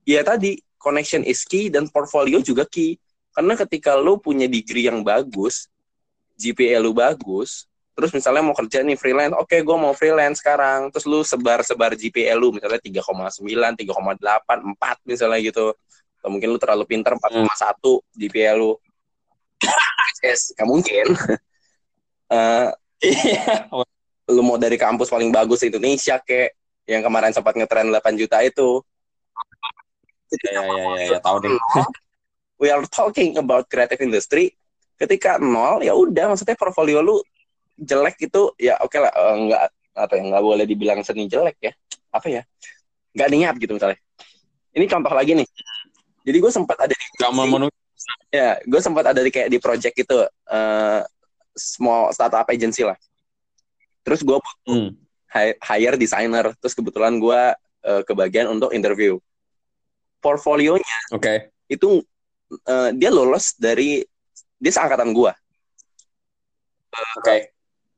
[0.03, 2.99] ya tadi connection is key dan portfolio juga key.
[3.31, 5.69] Karena ketika lu punya degree yang bagus
[6.35, 10.93] GPA lu bagus terus misalnya mau kerja nih freelance oke gue mau freelance sekarang.
[10.93, 15.73] Terus lu sebar-sebar GPA lu misalnya 3,9 3,8 4 misalnya gitu.
[16.21, 17.49] Atau mungkin lu terlalu pintar 4,1
[18.13, 18.77] GPA lu.
[20.21, 21.07] Yes nggak mungkin.
[22.27, 22.67] Eh,
[23.07, 23.71] Iya.
[24.27, 26.51] lu mau dari kampus paling bagus di Indonesia kek.
[26.83, 28.83] Yang kemarin sempat ngetren 8 juta itu.
[30.43, 31.55] Ya, ya, ya, ya, tahu deh.
[32.61, 34.51] we are talking about creative industry.
[34.99, 37.23] Ketika nol ya udah maksudnya portfolio lu
[37.77, 39.61] jelek itu ya oke lah eh, nggak
[39.97, 41.73] apa ya nggak boleh dibilang seni jelek ya
[42.13, 42.41] apa ya
[43.13, 43.97] nggak niat gitu misalnya
[44.73, 45.47] ini contoh lagi nih
[46.27, 47.71] jadi gue sempat ada di Gak memenuhi.
[48.29, 51.01] ya gue sempat ada di kayak di project itu eh
[51.57, 52.97] small startup agency lah
[54.05, 54.37] terus gue
[54.67, 54.93] Hmm.
[55.33, 57.41] hi- hire designer terus kebetulan gue
[57.87, 59.17] eh, kebagian untuk interview
[60.17, 61.53] portfolionya Oke.
[61.69, 62.01] itu
[62.67, 64.01] eh, dia lolos dari
[64.57, 65.37] dia seangkatan gua.
[67.21, 67.53] Oke.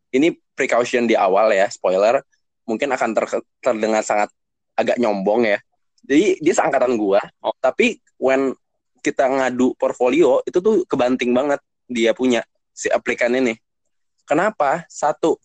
[0.10, 2.22] Ini precaution di awal ya, spoiler.
[2.66, 4.30] Mungkin akan ter- terdengar sangat
[4.74, 5.60] agak nyombong ya.
[6.06, 7.54] Jadi dia seangkatan gua, Oh.
[7.60, 8.56] tapi when
[9.00, 13.56] kita ngadu portfolio itu tuh kebanting banget dia punya si aplikan ini.
[14.24, 14.86] Kenapa?
[14.88, 15.36] Satu,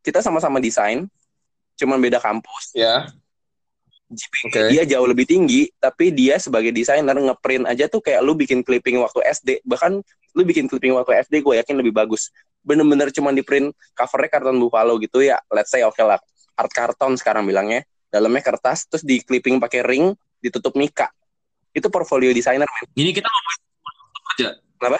[0.00, 1.04] kita sama-sama desain,
[1.76, 2.72] cuman beda kampus.
[2.72, 3.10] Ya.
[4.06, 4.60] GPA Oke.
[4.70, 9.02] dia jauh lebih tinggi, tapi dia sebagai desainer ngeprint aja tuh kayak lu bikin clipping
[9.02, 9.98] waktu SD, bahkan
[10.30, 12.30] lu bikin clipping waktu SD gue yakin lebih bagus.
[12.66, 16.18] Bener-bener cuma di print covernya karton buffalo gitu ya, let's say oke lah,
[16.58, 20.10] art karton sekarang bilangnya, dalamnya kertas, terus di clipping pakai ring,
[20.42, 21.06] ditutup mika.
[21.70, 22.66] Itu portfolio desainer.
[22.98, 23.60] Ini kita ngomongin
[24.34, 24.48] kerja.
[24.76, 24.98] Kenapa?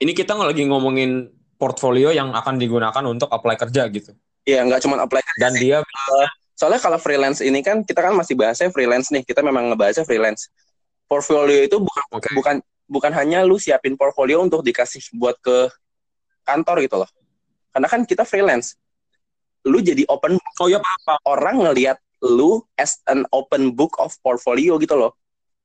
[0.00, 1.10] Ini kita lagi ngomongin
[1.60, 4.16] portfolio yang akan digunakan untuk apply kerja gitu.
[4.48, 5.84] Iya, nggak cuma apply Dan dia
[6.56, 10.52] Soalnya kalau freelance ini kan kita kan masih bahasnya freelance nih, kita memang ngebahasnya freelance.
[11.08, 12.28] Portfolio itu bukan Oke.
[12.36, 15.70] bukan bukan hanya lu siapin portfolio untuk dikasih buat ke
[16.42, 17.10] kantor gitu loh.
[17.70, 18.74] Karena kan kita freelance.
[19.62, 20.54] Lu jadi open book.
[20.58, 21.22] Oh ya apa?
[21.30, 25.14] orang ngelihat lu as an open book of portfolio gitu loh.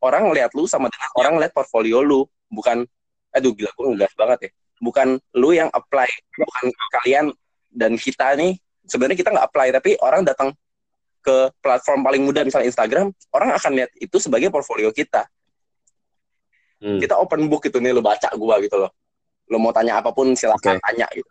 [0.05, 2.85] Orang ngelihat lu sama dengan orang ngelihat portfolio lu, bukan
[3.33, 4.51] aduh gila gue ngegas banget ya.
[4.77, 6.07] Bukan lu yang apply,
[6.38, 6.65] bukan
[7.01, 7.25] kalian
[7.73, 10.53] dan kita nih sebenarnya kita nggak apply tapi orang datang
[11.25, 15.25] ke platform paling mudah misalnya Instagram, orang akan lihat itu sebagai portfolio kita.
[16.81, 16.99] Hmm.
[16.99, 18.91] Kita open book gitu nih lu baca gua gitu loh.
[19.47, 20.83] Lu mau tanya apa pun silahkan Oke.
[20.83, 21.29] tanya gitu.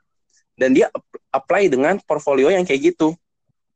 [0.55, 3.13] Dan dia ap- apply dengan portfolio yang kayak gitu.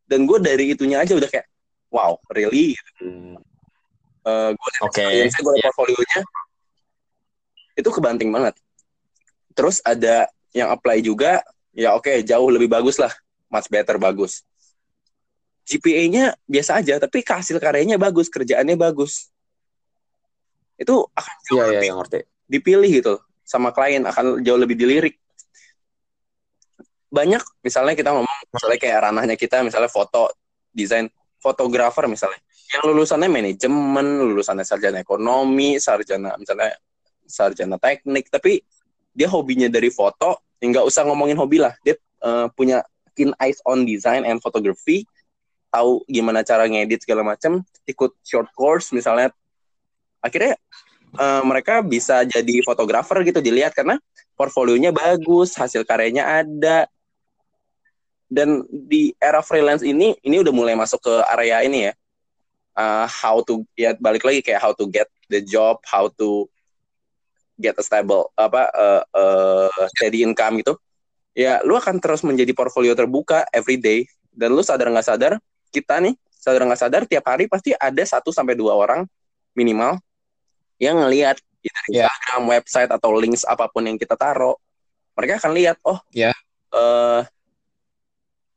[0.08, 1.44] Dan gue dari itunya aja udah kayak
[1.92, 2.72] wow, really?
[3.02, 3.36] Hmm.
[4.24, 5.02] Uh, gue Oke.
[5.04, 5.68] lihat gue lihat Iya.
[5.68, 6.20] portfolionya
[7.78, 8.54] itu kebanting banget.
[9.54, 13.10] Terus ada yang apply juga, ya oke jauh lebih bagus lah,
[13.46, 14.42] much better bagus.
[15.68, 19.28] GPA-nya biasa aja, tapi hasil karyanya bagus, kerjaannya bagus.
[20.78, 22.18] Itu akan jauh Iya, iya, lebih yang ngerti.
[22.48, 23.14] dipilih gitu
[23.44, 25.20] sama klien akan jauh lebih dilirik.
[27.08, 30.32] Banyak misalnya kita ngomong misalnya kayak ranahnya kita misalnya foto
[30.72, 31.08] desain
[31.40, 32.36] fotografer misalnya
[32.68, 36.76] yang lulusannya manajemen lulusannya sarjana ekonomi sarjana misalnya
[37.24, 38.60] sarjana teknik tapi
[39.16, 42.84] dia hobinya dari foto nggak usah ngomongin hobi lah dia uh, punya
[43.16, 45.08] keen eyes on design and photography
[45.72, 49.32] tahu gimana cara ngedit segala macam ikut short course misalnya
[50.18, 50.58] akhirnya
[51.16, 53.96] uh, mereka bisa jadi fotografer gitu dilihat karena
[54.36, 56.86] portfolionya bagus hasil karyanya ada.
[58.28, 61.92] Dan di era freelance ini ini udah mulai masuk ke area ini ya.
[62.78, 66.46] Uh, how to ya balik lagi kayak how to get the job how to
[67.58, 70.76] get a stable apa uh, uh, steady income gitu.
[71.32, 74.04] Ya lu akan terus menjadi portfolio terbuka every day.
[74.28, 75.32] Dan lu sadar nggak sadar
[75.72, 79.08] kita nih sadar nggak sadar tiap hari pasti ada satu sampai dua orang
[79.56, 79.98] minimal
[80.78, 82.06] yang ngelihat dari yeah.
[82.06, 84.54] Instagram, website atau links apa pun yang kita taruh
[85.18, 86.30] mereka akan lihat oh ya.
[86.30, 86.34] yeah.
[86.70, 87.20] uh,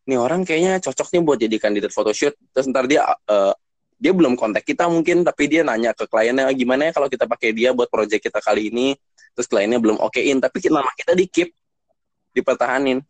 [0.06, 2.34] nih orang kayaknya cocok nih buat jadi kandidat photoshoot.
[2.54, 3.54] Terus ntar dia uh,
[4.02, 7.30] dia belum kontak kita mungkin tapi dia nanya ke kliennya ah, gimana ya kalau kita
[7.30, 8.98] pakai dia buat project kita kali ini?
[9.38, 11.50] Terus kliennya belum okein tapi kita, nama kita di keep
[12.34, 13.02] dipertahanin.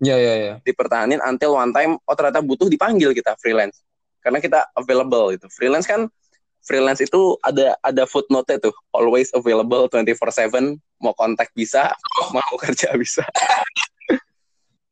[0.00, 0.54] Ya ya ya.
[0.64, 3.84] Dipertahanin until one time oh ternyata butuh dipanggil kita freelance.
[4.20, 6.08] Karena kita available itu freelance kan
[6.64, 8.74] freelance itu ada ada footnote tuh.
[8.92, 11.92] Always available 24/7 mau kontak bisa
[12.32, 13.24] mau kerja bisa.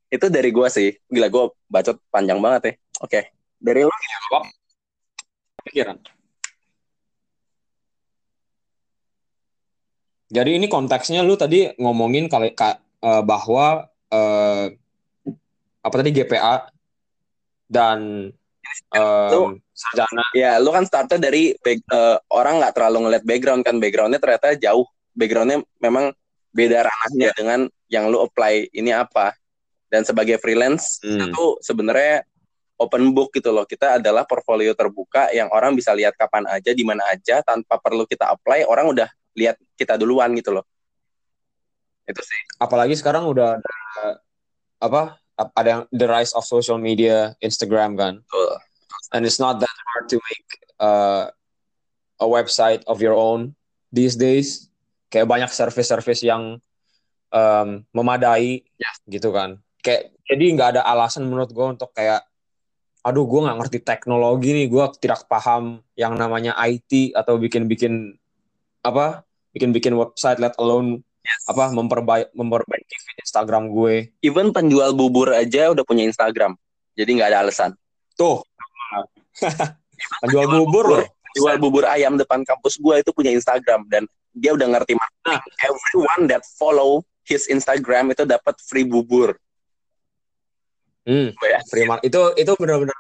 [0.09, 0.91] Itu dari gue sih.
[1.09, 2.73] Gila gue bacot panjang banget ya.
[3.05, 3.11] Oke.
[3.11, 3.25] Okay.
[3.59, 3.91] dari lo
[5.67, 5.99] pikiran.
[10.29, 14.67] Jadi ini konteksnya lu tadi ngomongin kali ka, uh, bahwa uh,
[15.81, 16.69] apa tadi GPA
[17.69, 18.29] dan
[18.93, 23.79] um, sarjana ya lu kan starter dari back, uh, orang nggak terlalu ngeliat background kan
[23.79, 26.11] backgroundnya ternyata jauh backgroundnya memang
[26.51, 27.37] beda ranahnya yeah.
[27.39, 29.39] dengan yang lu apply ini apa
[29.89, 31.31] dan sebagai freelance hmm.
[31.31, 32.27] itu sebenarnya
[32.79, 33.67] open book gitu loh.
[33.67, 38.07] Kita adalah portfolio terbuka yang orang bisa lihat kapan aja, di mana aja, tanpa perlu
[38.07, 40.65] kita apply, orang udah lihat kita duluan gitu loh.
[42.07, 42.41] Itu sih.
[42.63, 43.75] Apalagi sekarang udah ada
[44.79, 45.03] apa?
[45.39, 48.15] Ada yang the rise of social media, Instagram kan.
[48.23, 48.55] Betul.
[49.15, 49.63] And it's not
[49.95, 50.49] hard to make
[50.81, 51.33] uh,
[52.21, 53.57] a website of your own
[53.93, 54.69] these days.
[55.09, 56.61] Kayak banyak service-service yang
[57.33, 58.97] um, memadai, yes.
[59.09, 62.21] gitu kan kayak jadi nggak ada alasan menurut gue untuk kayak
[63.07, 68.19] aduh gue nggak ngerti teknologi nih gue tidak paham yang namanya IT atau bikin-bikin
[68.85, 69.25] apa
[69.55, 71.43] bikin-bikin website let alone yes.
[71.49, 76.59] apa memperbaik memperbaiki Instagram gue even penjual bubur aja udah punya Instagram
[76.99, 77.71] jadi nggak ada alasan
[78.19, 78.45] tuh
[80.23, 81.05] penjual bubur loh
[81.37, 85.27] jual bubur ayam depan kampus gue itu punya Instagram dan dia udah ngerti marketing.
[85.27, 85.43] Nah.
[85.67, 89.37] Everyone that follow his Instagram itu dapat free bubur.
[91.05, 91.33] Hmm.
[91.69, 92.97] Free market itu itu benar-benar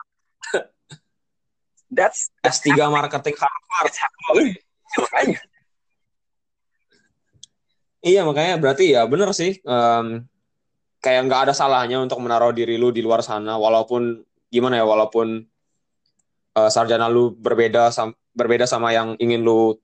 [1.97, 3.95] That's S3 marketing Harvard.
[4.37, 5.41] Iya, makanya.
[7.99, 10.23] Iya makanya berarti ya benar sih um,
[11.03, 15.45] kayak nggak ada salahnya untuk menaruh diri lu di luar sana walaupun gimana ya walaupun
[16.59, 19.79] uh, sarjana lu berbeda sam berbeda sama yang ingin lu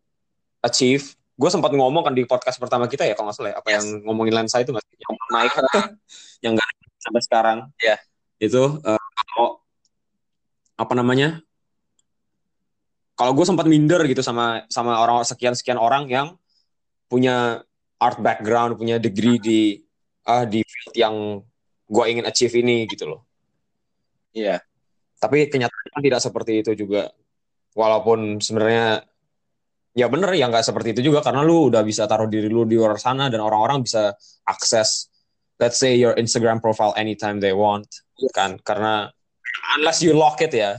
[0.67, 1.15] achieve.
[1.39, 3.75] Gue sempat ngomong kan di podcast pertama kita ya kalau nggak salah ya, apa yes.
[3.79, 5.53] yang ngomongin lensa itu nggak yang naik
[6.45, 7.59] yang nggak sampai sekarang.
[7.79, 7.95] Ya.
[7.95, 8.01] Yeah
[8.43, 9.63] itu uh, kalau
[10.75, 11.39] apa namanya
[13.15, 16.35] kalau gue sempat minder gitu sama sama orang sekian sekian orang yang
[17.07, 17.63] punya
[18.03, 19.79] art background punya degree di
[20.27, 21.15] uh, di field yang
[21.87, 23.21] gue ingin achieve ini gitu loh
[24.35, 24.61] iya yeah.
[25.19, 27.11] Tapi kenyataan tidak seperti itu juga
[27.75, 29.03] walaupun sebenarnya
[29.95, 32.75] ya bener ya nggak seperti itu juga karena lu udah bisa taruh diri lu di
[32.75, 34.15] luar sana dan orang-orang bisa
[34.47, 35.09] akses
[35.63, 37.87] let's say your Instagram profile anytime they want
[38.35, 39.15] kan karena
[39.79, 40.79] unless you lock it ya.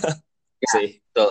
[0.62, 1.30] ya sih, betul.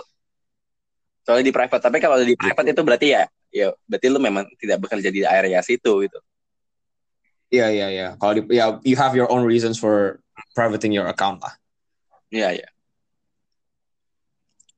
[1.24, 3.22] Soalnya di private, tapi kalau di private itu berarti ya,
[3.52, 6.18] ya berarti lu memang tidak bekerja di area situ gitu.
[7.48, 8.08] Iya iya iya.
[8.16, 10.20] Kalau di ya you have your own reasons for
[10.56, 11.52] privating your account lah.
[12.28, 12.68] Iya iya.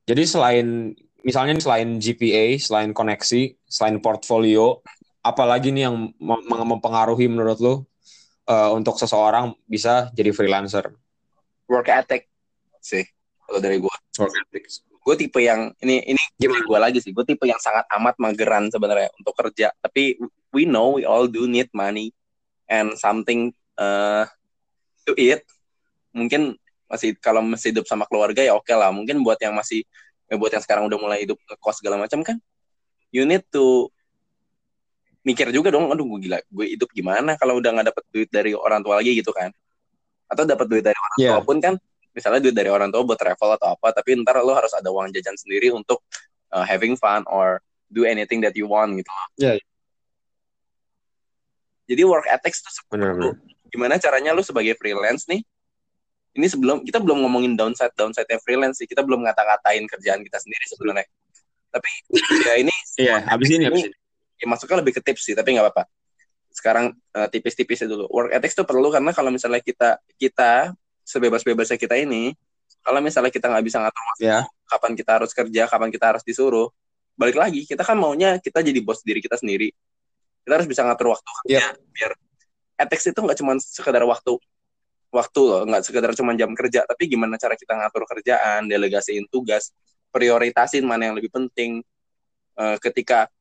[0.07, 0.67] Jadi selain
[1.21, 4.81] misalnya selain GPA, selain koneksi, selain portfolio,
[5.21, 7.73] apalagi nih yang mempengaruhi menurut lo
[8.49, 10.91] uh, untuk seseorang bisa jadi freelancer?
[11.69, 12.27] Work ethic
[12.81, 13.05] sih
[13.45, 13.95] kalau dari gue.
[14.17, 14.67] Work ethic.
[15.01, 17.13] Gue tipe yang ini ini gimana gue lagi sih.
[17.13, 19.73] Gue tipe yang sangat amat mageran sebenarnya untuk kerja.
[19.81, 20.17] Tapi
[20.51, 22.11] we know we all do need money
[22.69, 24.25] and something uh,
[25.05, 25.45] to eat.
[26.11, 26.59] Mungkin
[26.91, 28.91] masih kalau masih hidup sama keluarga ya oke okay lah.
[28.91, 29.87] Mungkin buat yang masih
[30.27, 32.35] ya buat yang sekarang udah mulai hidup kos segala macam kan,
[33.15, 33.87] you need to
[35.23, 38.51] mikir juga dong, aduh gue gila, gue hidup gimana kalau udah nggak dapet duit dari
[38.51, 39.53] orang tua lagi gitu kan?
[40.27, 41.35] Atau dapat duit dari orang yeah.
[41.35, 41.75] tua pun kan
[42.11, 45.15] misalnya duit dari orang tua buat travel atau apa tapi ntar lo harus ada uang
[45.15, 46.03] jajan sendiri untuk
[46.51, 49.65] uh, having fun or do anything that you want gitu Iya, iya.
[51.87, 52.71] jadi work ethics tuh
[53.71, 55.39] gimana caranya lu sebagai freelance nih
[56.31, 58.87] ini sebelum kita belum ngomongin downside downside freelance sih.
[58.87, 61.07] Kita belum ngata-ngatain kerjaan kita sendiri sebenarnya.
[61.71, 61.89] Tapi
[62.47, 63.95] ya ini iya habis ini habis ini.
[64.39, 65.83] ya masuknya lebih ke tips sih tapi nggak apa-apa.
[66.51, 68.07] Sekarang uh, tipis-tipisnya dulu.
[68.11, 70.71] Work ethics itu perlu karena kalau misalnya kita kita
[71.03, 72.31] sebebas-bebasnya kita ini
[72.81, 76.23] kalau misalnya kita nggak bisa ngatur waktu ya kapan kita harus kerja kapan kita harus
[76.23, 76.71] disuruh
[77.13, 79.75] balik lagi kita kan maunya kita jadi bos diri kita sendiri.
[80.41, 82.11] Kita harus bisa ngatur waktu kerja biar
[82.81, 84.39] ethics itu nggak cuma sekedar waktu
[85.11, 89.75] waktu loh nggak sekedar cuma jam kerja tapi gimana cara kita ngatur kerjaan delegasiin tugas
[90.11, 91.83] prioritasin mana yang lebih penting.
[92.59, 93.31] Eh, ketika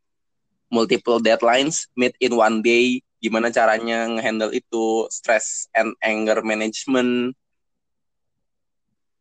[0.70, 7.34] multiple deadlines meet in one day gimana caranya ngehandle itu stress and anger management.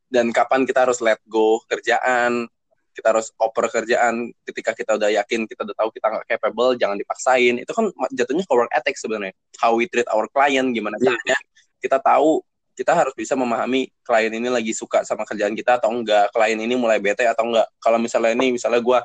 [0.09, 2.49] Dan kapan kita harus let go kerjaan
[2.89, 6.97] kita harus oper kerjaan ketika kita udah yakin kita udah tahu kita nggak capable jangan
[6.99, 7.55] dipaksain.
[7.61, 9.31] Itu kan jatuhnya ke work ethics sebenarnya.
[9.61, 11.13] How we treat our client gimana Iya.
[11.13, 11.35] caranya
[11.79, 12.43] kita tahu
[12.79, 16.79] kita harus bisa memahami klien ini lagi suka sama kerjaan kita atau enggak klien ini
[16.79, 17.67] mulai bete atau enggak.
[17.83, 18.99] Kalau misalnya ini misalnya gue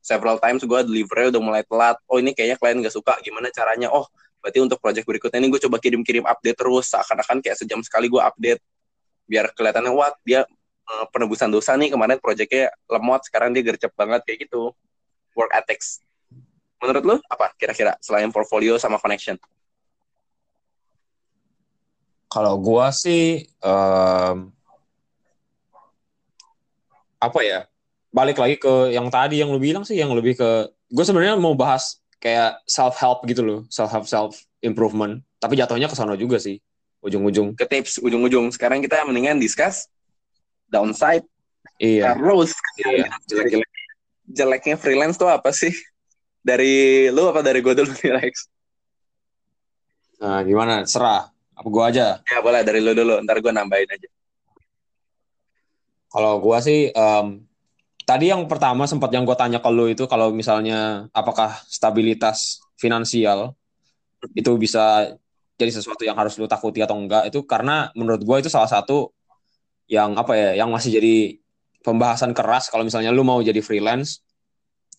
[0.00, 3.92] several times gue delivery udah mulai telat oh ini kayaknya klien nggak suka gimana caranya?
[3.92, 4.08] Oh
[4.40, 8.24] berarti untuk project berikutnya ini gue coba kirim-kirim update terus seakan-akan kayak sejam sekali gue
[8.24, 8.64] update
[9.28, 10.48] biar kelihatannya wah dia
[10.88, 14.72] eh, penebusan dosa nih kemarin projectnya lemot sekarang dia gercep banget kayak gitu.
[15.36, 16.00] Work ethics.
[16.80, 19.36] Menurut lu apa kira-kira selain portfolio sama connection
[22.30, 24.36] Kalau gua sih em,
[27.18, 27.66] apa ya?
[28.10, 30.50] Balik lagi ke yang tadi yang lu bilang sih yang lebih ke
[30.90, 35.22] gue sebenarnya mau bahas kayak self help gitu loh, self help self improvement.
[35.38, 36.58] Tapi jatuhnya ke sana juga sih
[37.00, 37.56] ujung-ujung.
[37.56, 39.88] ke tips ujung-ujung sekarang kita mendingan discuss
[40.68, 41.24] downside
[41.80, 42.12] Iya.
[42.12, 43.08] terus Iya.
[43.24, 43.68] Jelek-jelek.
[44.28, 45.72] jeleknya freelance tuh apa sih
[46.44, 48.34] dari lu apa dari gue dulu nih Lex
[50.20, 50.84] Nah, gimana?
[50.84, 51.32] Serah.
[51.60, 52.24] Apa gua aja?
[52.24, 52.64] ya boleh.
[52.64, 53.20] Dari lu dulu.
[53.20, 54.08] Ntar gue nambahin aja.
[56.10, 57.26] Kalau gua sih em,
[58.08, 63.52] tadi yang pertama sempat yang gua tanya ke lu itu kalau misalnya apakah stabilitas finansial
[64.32, 65.12] itu bisa
[65.60, 69.12] jadi sesuatu yang harus lu takuti atau enggak itu karena menurut gua itu salah satu
[69.86, 71.36] yang apa ya yang masih jadi
[71.84, 74.24] pembahasan keras kalau misalnya lu mau jadi freelance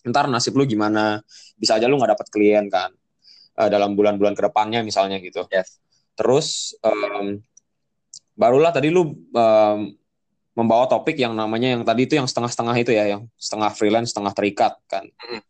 [0.05, 1.22] ntar nasib lu gimana?
[1.57, 2.93] Bisa aja lu nggak dapat klien kan
[3.59, 5.43] eh, dalam bulan-bulan ke depannya misalnya gitu.
[5.49, 5.82] Yes
[6.22, 7.42] Terus em,
[8.38, 9.98] barulah tadi lu em,
[10.54, 14.30] membawa topik yang namanya yang tadi itu yang setengah-setengah itu ya, yang setengah freelance, setengah
[14.38, 15.10] terikat kan.
[15.18, 15.42] Mm.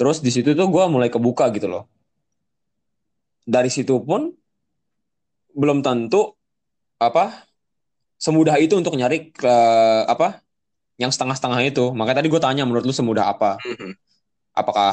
[0.00, 1.84] Terus di situ tuh gue mulai kebuka gitu loh.
[3.44, 4.32] Dari situ pun
[5.52, 6.32] belum tentu
[6.96, 7.44] apa
[8.16, 9.54] semudah itu untuk nyari ke
[10.08, 10.40] apa
[10.96, 11.84] yang setengah-setengah itu.
[11.92, 13.60] Makanya tadi gue tanya menurut lu semudah apa?
[13.60, 13.92] Mhm.
[14.58, 14.90] apakah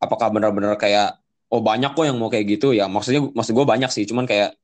[0.00, 2.86] apakah benar-benar kayak oh banyak kok yang mau kayak gitu ya.
[2.88, 4.04] Maksudnya maksud gue banyak sih.
[4.08, 4.56] Cuman kayak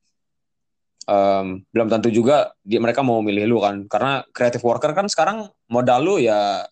[1.06, 3.84] em, belum tentu juga dia mereka mau milih lu kan.
[3.90, 6.64] Karena creative worker kan sekarang modal lu ya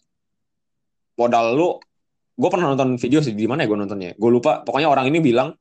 [1.19, 1.69] modal lu
[2.39, 3.35] gue pernah nonton video sih.
[3.35, 4.13] Di mana ya gue nontonnya?
[4.17, 4.63] Gue lupa.
[4.65, 5.55] Pokoknya orang ini bilang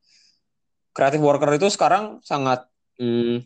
[0.95, 2.65] creative worker itu sekarang sangat
[3.01, 3.45] hmm,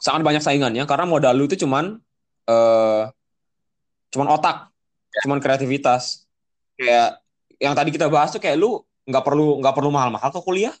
[0.00, 0.84] sangat banyak saingannya.
[0.88, 1.98] Karena modal lu itu cuman
[2.50, 3.04] eh
[4.14, 4.70] cuman otak.
[5.22, 6.26] Cuman kreativitas.
[6.74, 7.22] Kayak
[7.62, 10.74] yang tadi kita bahas tuh kayak lu nggak perlu nggak perlu mahal-mahal ke kuliah.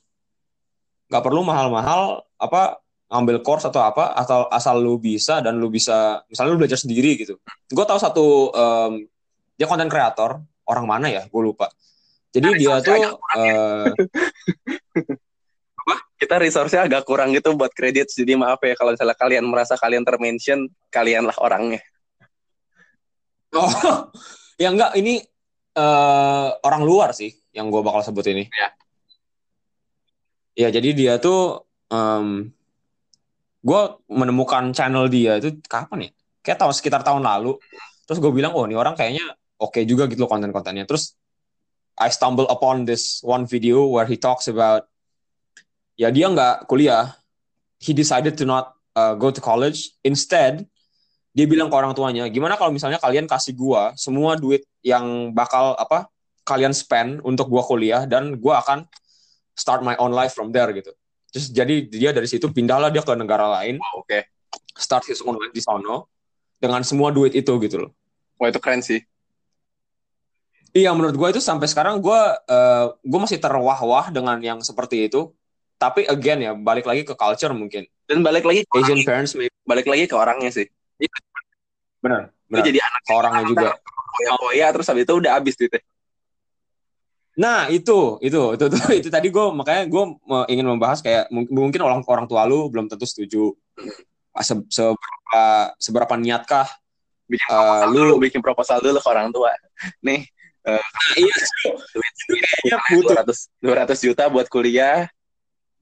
[1.12, 2.80] Nggak perlu mahal-mahal apa
[3.12, 7.20] ngambil course atau apa atau asal lu bisa dan lu bisa misalnya lu belajar sendiri
[7.20, 7.36] gitu.
[7.68, 8.92] Gue tahu satu em,
[9.54, 11.28] dia konten kreator orang mana ya?
[11.28, 11.68] Gue lupa.
[12.34, 13.92] Jadi dia tuh eh,
[16.18, 18.10] kita resource-nya agak kurang gitu buat kredit.
[18.10, 21.84] Jadi maaf ya kalau misalnya kalian merasa kalian termention kalianlah orangnya.
[23.54, 23.70] Oh
[24.62, 25.22] ya enggak ini
[25.76, 28.50] eh, orang luar sih yang gue bakal sebut ini.
[28.50, 28.68] Ya.
[30.58, 32.50] ya jadi dia tuh em,
[33.64, 36.10] gue menemukan channel dia itu kapan ya?
[36.44, 37.56] Kayak tahun sekitar tahun lalu.
[38.04, 40.84] Terus gue bilang oh ini orang kayaknya oke juga gitu loh konten-kontennya.
[40.84, 41.14] Terus
[41.94, 44.90] I stumble upon this one video where he talks about
[45.94, 47.14] ya dia nggak kuliah.
[47.78, 49.94] He decided to not uh, go to college.
[50.02, 50.66] Instead
[51.34, 55.74] dia bilang ke orang tuanya gimana kalau misalnya kalian kasih gua semua duit yang bakal
[55.74, 56.06] apa
[56.44, 58.84] kalian spend untuk gua kuliah dan gua akan
[59.56, 60.92] start my own life from there gitu.
[61.34, 63.82] Terus jadi dia dari situ pindahlah dia ke negara lain.
[63.98, 64.30] Oke.
[64.78, 66.06] Start his own life di sono
[66.62, 67.90] dengan semua duit itu gitu loh.
[68.38, 69.02] Wah itu keren sih.
[70.74, 72.20] Iya, menurut gue itu sampai sekarang gue
[72.50, 75.34] eh, gue masih terwah-wah dengan yang seperti itu.
[75.74, 77.84] tapi again ya balik lagi ke culture mungkin.
[78.06, 79.04] Dan balik lagi ke Asian orangnya.
[79.10, 80.66] parents maybe balik lagi ke orangnya sih.
[81.98, 82.64] Benar benar.
[82.64, 83.68] jadi anak ke orangnya juga.
[84.14, 85.82] poya-poya terus habis itu udah habis duitnya
[87.34, 90.04] Nah itu itu itu itu, itu tadi gue makanya gue
[90.50, 93.50] ingin membahas kayak mung- mungkin orang orang tua lu belum tentu setuju.
[94.38, 95.42] Se- seberapa
[95.78, 96.66] seberapa niatkah
[97.26, 99.50] bikin Eh, proposal lu- dulu bikin proposal dulu ke orang tua.
[100.02, 100.26] Nih
[101.18, 101.34] iya
[101.92, 103.14] duit kayaknya butuh.
[103.20, 105.10] 200 200 juta buat kuliah.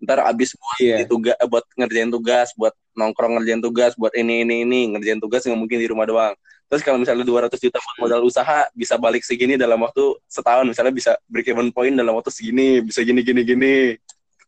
[0.03, 1.07] Ntar abis buat iya.
[1.07, 5.55] tugas buat ngerjain tugas buat nongkrong ngerjain tugas buat ini ini ini ngerjain tugas nggak
[5.55, 6.35] mungkin di rumah doang
[6.73, 10.65] terus kalau misalnya 200 juta buat modal usaha bisa balik segini dalam waktu setahun.
[10.65, 13.77] Misalnya bisa break even point dalam waktu segini bisa gini gini gini.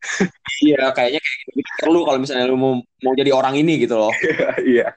[0.65, 1.71] Iya kayaknya kayak gitu.
[1.85, 4.09] Perlu kalau misalnya lu mau mau jadi orang ini gitu loh.
[4.73, 4.97] Iya.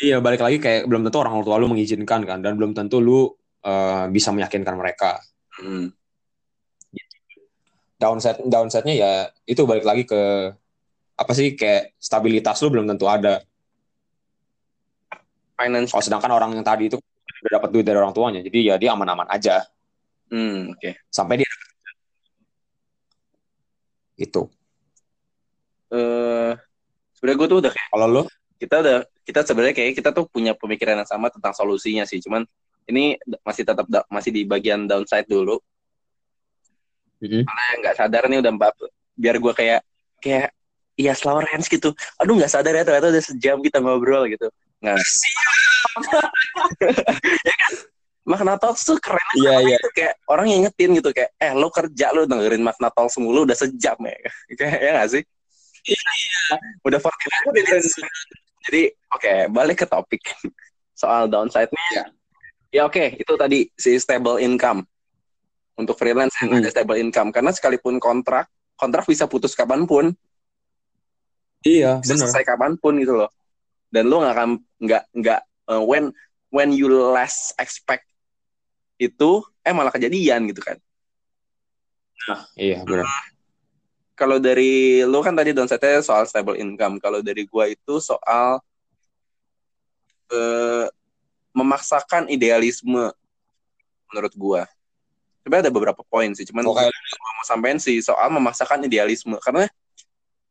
[0.00, 3.28] Iya balik lagi kayak belum tentu orang tua lu mengizinkan kan dan belum tentu lu
[3.60, 5.20] eh, bisa meyakinkan mereka.
[5.60, 5.92] Hmm.
[7.94, 9.12] downside downside-nya ya
[9.46, 10.50] itu balik lagi ke
[11.14, 13.38] apa sih kayak stabilitas lu belum tentu ada
[15.54, 15.90] finance.
[15.94, 18.40] Kalau sedangkan orang yang tadi itu udah dapat duit dari orang tuanya.
[18.42, 19.64] Jadi ya dia aman-aman aja.
[20.32, 20.90] Hmm, oke.
[21.12, 21.50] Sampai dia
[24.14, 24.46] gitu.
[25.90, 26.52] Eh
[27.18, 28.22] sebenarnya gue tuh udah kayak kalau lu?
[28.58, 32.22] Kita udah kita sebenarnya kayak kita tuh punya pemikiran yang sama tentang solusinya sih.
[32.22, 32.46] Cuman
[32.86, 35.58] ini masih tetap da- masih di bagian downside dulu.
[37.22, 37.42] Mm-mm.
[37.42, 38.74] Karena nggak sadar nih udah empat
[39.14, 39.80] biar gue kayak
[40.18, 40.50] kayak
[40.94, 41.90] iya slower hands gitu.
[42.22, 44.48] Aduh nggak sadar ya ternyata udah sejam kita ngobrol gitu
[44.84, 45.00] nggak
[47.48, 47.72] ya kan?
[48.24, 49.76] Makna Talks tuh keren iya iya.
[49.76, 53.44] itu kayak orang yang ngetin gitu kayak eh lo kerja lo dengerin Makna Talks mulu
[53.44, 54.16] udah sejam ya.
[54.58, 55.22] Kayak ya nggak sih?
[55.84, 56.00] Iya,
[56.80, 58.00] udah 40 minutes
[58.64, 58.82] jadi
[59.12, 60.24] oke balik ke topik.
[60.96, 61.84] Soal downside-nya.
[61.92, 62.04] Iya.
[62.72, 64.88] ya oke itu tadi si stable income.
[65.76, 66.64] Untuk freelance yang Mm-mm.
[66.64, 67.28] ada stable income.
[67.28, 68.48] Karena sekalipun kontrak
[68.80, 70.16] kontrak bisa putus kapan pun.
[71.60, 72.32] Iya bisa benar.
[72.32, 73.28] selesai kapan pun gitu loh
[73.94, 74.50] dan lu nggak akan
[74.82, 75.40] nggak nggak
[75.70, 76.10] uh, when
[76.50, 78.10] when you less expect
[78.98, 80.78] itu eh malah kejadian gitu kan.
[82.58, 83.06] Iya benar.
[84.14, 87.02] Kalau dari lu kan tadi downside-nya soal stable income.
[87.02, 88.62] Kalau dari gua itu soal
[90.30, 90.86] eh,
[91.50, 93.10] memaksakan idealisme
[94.10, 94.62] menurut gua.
[95.42, 96.86] Sebenarnya ada beberapa poin sih cuman Oke.
[96.86, 99.34] gua mau sampein sih soal memaksakan idealisme.
[99.42, 99.66] Karena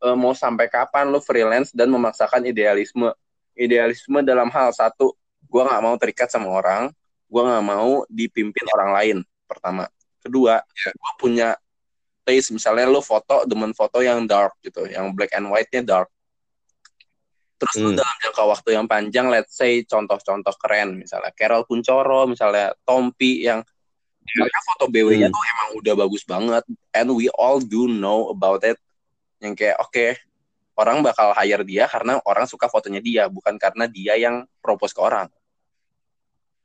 [0.04, 3.16] eh, mau sampai kapan lu freelance dan memaksakan idealisme
[3.54, 5.14] idealisme dalam hal satu
[5.48, 6.90] gua nggak mau terikat sama orang
[7.30, 9.86] gua nggak mau dipimpin orang lain pertama.
[10.22, 10.62] Kedua
[10.98, 11.50] gua punya
[12.24, 16.10] taste misalnya lu foto demen foto yang dark gitu yang black and white-nya dark.
[17.60, 18.00] Terus lu Hmm.
[18.00, 23.64] dalam jangka waktu yang panjang let's say contoh-contoh keren misalnya Carol Kuncoro misalnya Tompi yang
[24.24, 25.36] mereka foto BW-nya Hmm.
[25.36, 26.64] tuh emang udah bagus banget
[26.96, 28.80] and we all do know about it.
[29.44, 30.06] Yang kayak oke
[30.74, 35.02] orang bakal hire dia karena orang suka fotonya dia bukan karena dia yang propose ke
[35.02, 35.30] orang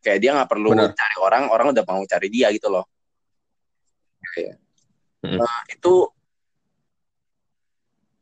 [0.00, 0.94] kayak dia nggak perlu Benar.
[0.94, 2.86] cari orang orang udah mau cari dia gitu loh
[4.36, 4.54] Iya.
[5.24, 5.38] Mm.
[5.42, 5.94] Nah, itu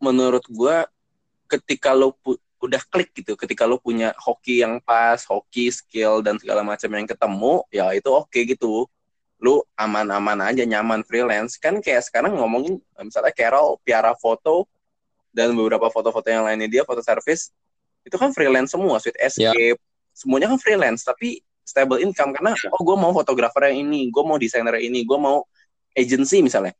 [0.00, 0.88] menurut gua
[1.48, 2.16] ketika lo
[2.56, 7.06] udah klik gitu ketika lo punya hoki yang pas hoki skill dan segala macam yang
[7.06, 8.88] ketemu ya itu oke gitu
[9.36, 14.64] lu aman-aman aja nyaman freelance kan kayak sekarang ngomongin misalnya Carol piara foto
[15.36, 17.52] dan beberapa foto-foto yang lainnya dia foto service
[18.06, 19.76] itu kan freelance semua Sweet Escape.
[20.16, 22.32] Semuanya kan freelance tapi stable income.
[22.32, 25.44] Karena oh gue mau fotografer yang ini gue mau desainer yang ini gue mau
[25.92, 26.72] agency misalnya.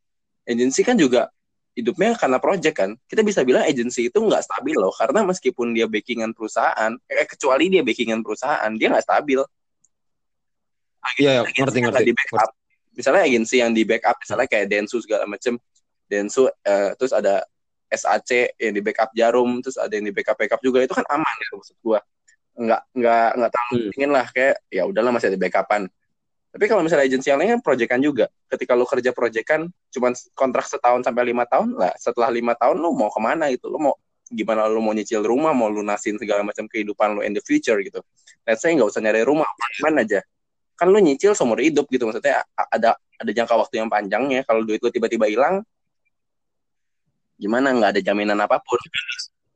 [0.46, 1.28] Agency kan juga
[1.76, 2.90] hidupnya karena project kan.
[3.04, 7.68] Kita bisa bilang agency itu nggak stabil loh karena meskipun dia backingan perusahaan eh, kecuali
[7.68, 9.42] dia backingan perusahaan dia nggak stabil.
[11.20, 12.06] Iya iya, Agency ngerti yang ngerti.
[12.08, 12.50] di backup.
[12.96, 15.58] Misalnya agensi yang di backup misalnya kayak Densu segala macem.
[16.06, 17.42] Densu eh, terus ada
[17.90, 20.82] SAC yang di backup Jarum terus ada yang di backup backup juga.
[20.82, 22.00] Itu kan aman gitu maksud gua.
[22.56, 24.10] Nggak nggak nggak terlalu Hmm.
[24.12, 25.82] lah kayak ya udahlah masih ada backupan.
[26.56, 28.32] Tapi kalau misalnya agensi yang lain kan proyekan juga.
[28.48, 32.96] Ketika lu kerja proyekan cuman kontrak setahun sampai lima tahun lah setelah lima tahun lu
[32.96, 33.68] mau ke mana gitu?
[33.68, 33.94] Lu mau
[34.26, 38.00] gimana lu mau nyicil rumah mau lunasin segala macam kehidupan lu in the future gitu.
[38.48, 40.24] Let's say nggak usah nyari rumah apartemen aja.
[40.80, 44.80] Kan lu nyicil seumur hidup gitu maksudnya ada ada jangka waktu yang panjangnya kalau duit
[44.80, 45.60] lu tiba-tiba hilang
[47.36, 48.80] gimana nggak ada jaminan apa pun.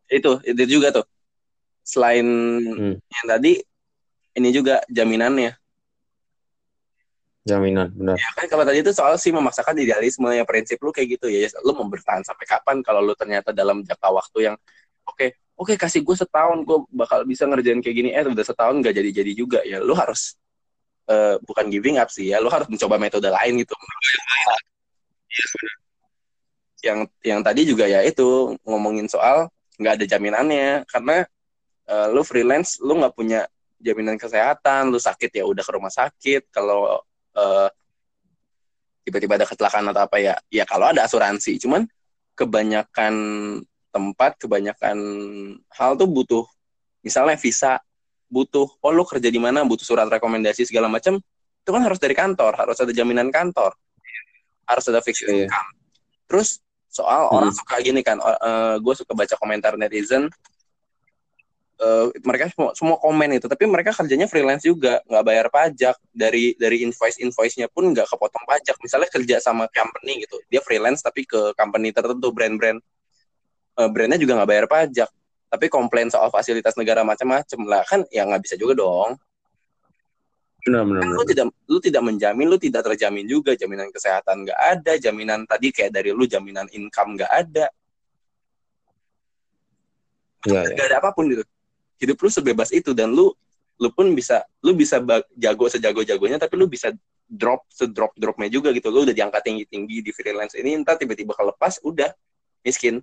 [0.08, 1.06] Itu itu juga tuh.
[1.84, 2.24] Selain
[2.60, 2.96] Hmm.
[3.00, 3.52] yang tadi
[4.36, 5.56] ini juga jaminannya.
[7.48, 8.20] Jaminan benar.
[8.20, 11.48] Ya kan kalau tadi itu soal sih memaksakan idealisme ya prinsip lu kayak gitu ya.
[11.64, 14.56] Lu mau bertahan sampai kapan kalau lu ternyata dalam jangka waktu yang
[15.08, 18.08] oke oke kasih gue setahun gue bakal bisa ngerjain kayak gini.
[18.12, 19.58] Eh udah setahun nggak jadi jadi juga.
[19.64, 20.36] Ya lu harus
[21.08, 22.38] eh, bukan giving up sih ya.
[22.44, 23.74] Lu harus mencoba metode lain gitu
[26.80, 29.48] yang yang tadi juga ya itu ngomongin soal
[29.80, 30.84] nggak ada jaminannya.
[30.88, 31.24] Karena
[31.88, 33.46] uh, lu freelance lu nggak punya
[33.80, 36.52] jaminan kesehatan lu sakit ya udah ke rumah sakit.
[36.52, 37.00] Kalau
[37.36, 37.68] uh,
[39.04, 41.56] tiba-tiba ada kecelakaan atau apa ya ya kalau ada asuransi.
[41.60, 41.88] Cuman
[42.36, 43.14] kebanyakan
[43.90, 44.98] tempat kebanyakan
[45.74, 46.46] hal tuh butuh
[47.02, 47.82] misalnya visa
[48.30, 51.18] butuh oh lu kerja di mana butuh surat rekomendasi segala macam
[51.60, 53.74] itu kan harus dari kantor harus ada jaminan kantor.
[54.70, 55.50] Harus ada fixed yeah.
[55.50, 55.68] income.
[56.30, 57.36] Terus soal hmm.
[57.38, 60.28] orang suka gini kan uh, eh, gue suka baca komentar netizen.
[61.80, 65.96] Uh, mereka semua, semua komen itu tapi mereka kerjanya freelance juga nggak bayar pajak.
[66.12, 68.76] Dari dari invoice invoice nya pun nggak kepotong pajak.
[68.84, 72.82] Misalnya kerja sama company gitu dia freelance tapi ke company tertentu brand-brand.
[73.80, 75.08] Uh, brandnya juga nggak bayar pajak.
[75.50, 79.16] Tapi komplain soal fasilitas negara macam-macam lah kan ya nggak bisa juga dong
[80.60, 84.60] Benar, benar, kan lu tidak lu tidak menjamin, lu tidak terjamin juga jaminan kesehatan nggak
[84.60, 87.66] ada, jaminan tadi kayak dari lu jaminan income nggak ada.
[90.48, 90.86] Ya, gak ya.
[90.92, 91.44] ada apa pun gitu.
[92.00, 93.32] Hidup lu sebebas itu dan lu
[93.80, 95.00] lu pun bisa lu bisa
[95.40, 96.92] jago sejago jagonya tapi lu bisa
[97.24, 101.32] drop sedrop dropnya juga gitu lu udah diangkat tinggi tinggi di freelance ini entar tiba-tiba
[101.32, 102.10] kelepas udah
[102.66, 103.00] miskin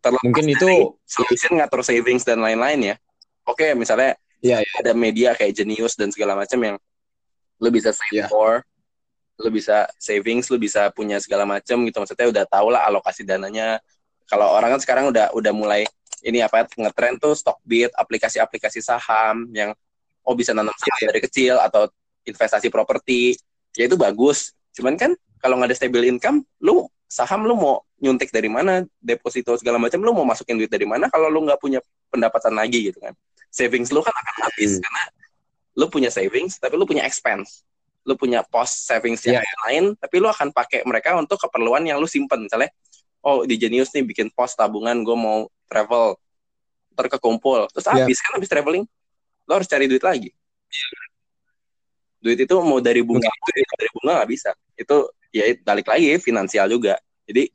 [0.00, 2.96] Terlepas mungkin itu solusi ngatur savings dan lain-lain ya
[3.48, 4.76] oke misalnya yeah, yeah.
[4.80, 6.76] ada media kayak Genius dan segala macam yang
[7.60, 8.28] lo bisa save yeah.
[8.32, 8.64] more
[9.40, 13.80] lo bisa savings lo bisa punya segala macam gitu maksudnya udah tau lah alokasi dananya
[14.28, 15.82] kalau orang kan sekarang udah udah mulai
[16.20, 19.72] ini apa ngetren tuh stock bit aplikasi-aplikasi saham yang
[20.24, 21.08] oh bisa nanam saham yeah.
[21.08, 21.88] dari kecil atau
[22.28, 23.38] investasi properti
[23.72, 28.30] ya itu bagus cuman kan kalau nggak ada stable income lu saham lu mau nyuntik
[28.30, 31.82] dari mana deposito segala macam lu mau masukin duit dari mana kalau lu nggak punya
[32.06, 33.18] pendapatan lagi gitu kan.
[33.50, 34.82] Savings lu kan akan habis hmm.
[34.86, 35.02] karena
[35.74, 37.66] lu punya savings tapi lu punya expense.
[38.06, 39.58] Lu punya pos savings yang yeah.
[39.66, 42.46] lain tapi lu akan pakai mereka untuk keperluan yang lu simpen.
[42.46, 42.70] Misalnya
[43.26, 46.14] oh di Genius nih bikin pos tabungan gue mau travel
[46.94, 48.06] terkekumpul terus yeah.
[48.06, 48.86] habis kan habis traveling
[49.50, 50.30] lu harus cari duit lagi.
[52.22, 53.26] Duit itu mau dari bunga
[53.74, 54.54] dari bunga nggak bisa.
[54.78, 56.98] Itu ya balik lagi finansial juga.
[57.26, 57.50] Jadi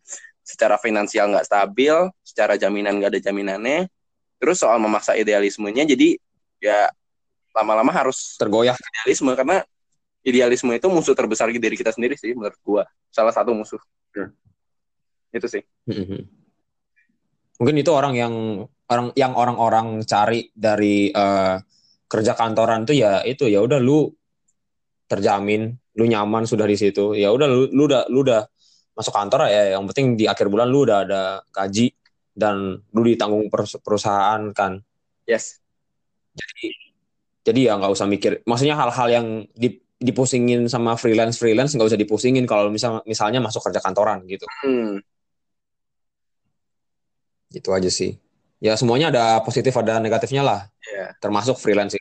[0.46, 3.90] secara finansial nggak stabil secara jaminan nggak ada jaminannya
[4.38, 6.22] terus soal memaksa idealismenya jadi
[6.62, 6.94] ya
[7.56, 8.78] lama-lama harus tergoyah.
[8.78, 9.66] idealisme karena
[10.22, 12.84] idealisme itu musuh terbesar di diri kita sendiri sih menurut gua.
[13.10, 13.80] Salah satu musuh.
[14.16, 14.32] Hmm.
[15.36, 15.64] itu sih.
[15.84, 16.24] Hmm.
[17.60, 18.34] mungkin itu orang yang
[18.92, 21.60] orang yang orang-orang cari dari uh,
[22.08, 24.12] kerja kantoran tuh ya itu ya udah lu
[25.06, 28.42] terjamin lu nyaman sudah di situ ya udah lu, lu udah lu udah
[28.96, 31.92] masuk kantor ya yang penting di akhir bulan lu udah ada gaji
[32.36, 33.48] dan lu ditanggung
[33.80, 34.84] perusahaan kan.
[35.24, 35.64] Yes.
[36.36, 36.68] Jadi
[37.48, 38.44] jadi ya nggak usah mikir.
[38.44, 39.28] Maksudnya hal-hal yang
[39.96, 44.44] dipusingin sama freelance freelance nggak usah dipusingin kalau misal misalnya masuk kerja kantoran gitu.
[44.64, 45.00] Hmm.
[47.52, 48.20] Itu aja sih.
[48.60, 50.60] Ya semuanya ada positif ada negatifnya lah.
[50.84, 51.16] Yeah.
[51.24, 51.96] Termasuk freelance.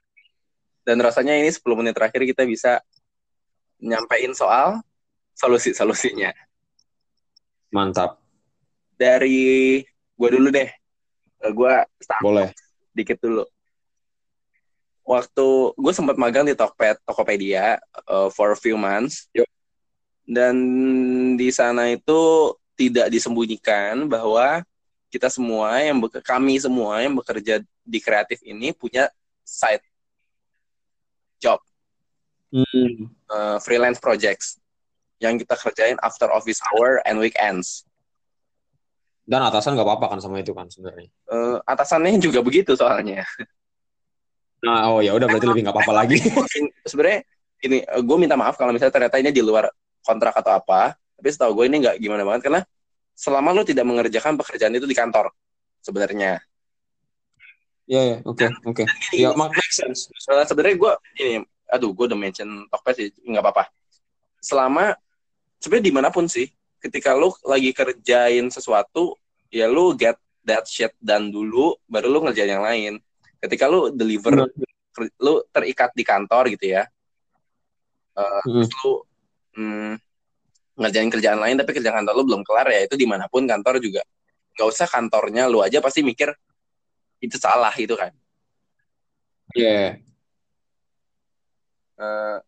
[0.84, 2.82] Dan rasanya ini 10 menit terakhir kita bisa
[3.82, 4.82] nyampein soal
[5.34, 6.30] solusi-solusinya.
[7.74, 8.22] Mantap.
[8.94, 9.82] Dari
[10.14, 10.70] gue dulu deh
[11.44, 11.72] eh, gue
[12.22, 12.48] boleh
[12.94, 13.42] dikit dulu
[15.04, 15.46] waktu
[15.76, 17.76] gue sempat magang di Tokped Tokopedia
[18.08, 19.46] uh, for a few months Yuk.
[20.24, 20.56] dan
[21.36, 24.64] di sana itu tidak disembunyikan bahwa
[25.12, 29.10] kita semua yang kami semua yang bekerja di kreatif ini punya
[29.44, 29.84] side
[31.42, 31.60] job
[32.50, 33.12] hmm.
[33.30, 34.58] Uh, freelance projects
[35.22, 37.86] yang kita kerjain after office hour and weekends
[39.24, 41.08] dan atasan nggak apa-apa kan sama itu kan sebenarnya.
[41.24, 43.24] Uh, atasannya juga begitu soalnya.
[44.60, 46.20] Nah, oh ya udah berarti lebih nggak apa-apa lagi.
[46.90, 47.24] sebenarnya
[47.64, 49.72] ini eh, gue minta maaf kalau misalnya ternyata ini di luar
[50.04, 50.92] kontrak atau apa.
[51.16, 52.60] Tapi setahu gue ini nggak gimana banget karena
[53.16, 55.32] selama lo tidak mengerjakan pekerjaan itu di kantor
[55.80, 56.44] sebenarnya.
[57.84, 58.84] Iya, ya, oke, oke.
[59.12, 60.08] Ya, make sense.
[60.20, 63.64] Sebenarnya gue ini, aduh, gue udah mention Tokped sih, nggak apa-apa.
[64.40, 64.94] Selama
[65.60, 66.48] sebenarnya di mana pun sih,
[66.84, 69.16] ketika lu lagi kerjain sesuatu
[69.48, 73.00] ya lu get that shit done dulu baru lu ngerjain yang lain
[73.40, 75.08] ketika lu deliver hmm.
[75.16, 76.84] lu terikat di kantor gitu ya
[78.20, 78.64] uh, hmm.
[78.68, 78.92] lu
[79.56, 79.92] hmm,
[80.76, 83.80] ngerjain kerjaan lain tapi kerjaan kantor lu belum kelar ya itu di mana pun kantor
[83.80, 84.04] juga
[84.54, 86.28] nggak usah kantornya lu aja pasti mikir
[87.24, 88.12] itu salah itu kan
[89.56, 89.90] iya yeah.
[91.98, 92.38] Uh,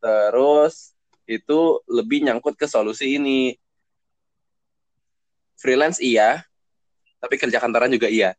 [0.00, 0.96] terus
[1.28, 3.54] itu lebih nyangkut ke solusi ini
[5.60, 6.42] freelance iya,
[7.20, 8.32] tapi kerja kantoran juga iya.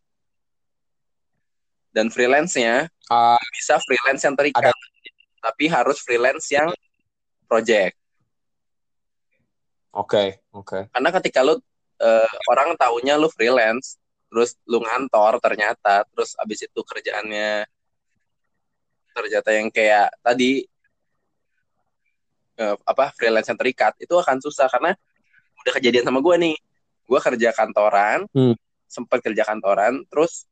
[1.92, 5.44] Dan freelance-nya uh, bisa freelance yang terikat, ada.
[5.44, 6.72] tapi harus freelance yang
[7.46, 8.00] project.
[9.92, 10.88] Oke, oke.
[10.88, 11.60] Karena ketika lu
[12.00, 14.00] eh, orang taunya lu freelance,
[14.32, 17.68] terus lu ngantor ternyata, terus abis itu kerjaannya
[19.12, 20.64] ternyata yang kayak tadi
[22.58, 24.94] eh, apa freelance yang terikat itu akan susah karena
[25.62, 26.56] udah kejadian sama gue nih.
[27.06, 28.56] Gue kerja kantoran, Hmm.
[28.88, 30.48] sempat kerja kantoran, terus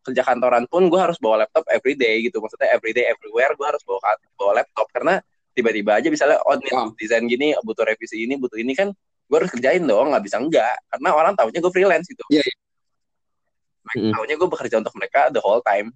[0.00, 2.40] kerja kantoran pun gue harus bawa laptop everyday gitu.
[2.40, 4.00] Maksudnya everyday everywhere gue harus bawa
[4.34, 5.20] bawa laptop karena
[5.52, 6.94] tiba-tiba aja misalnya oh nih Paham.
[6.94, 8.94] desain gini butuh revisi ini butuh ini kan
[9.26, 12.56] gue harus kerjain dong nggak bisa enggak karena orang tahunya gue freelance gitu Iya, iya.
[13.82, 14.12] Mereka Mm-mm.
[14.14, 15.90] tahunya gue bekerja untuk mereka the whole time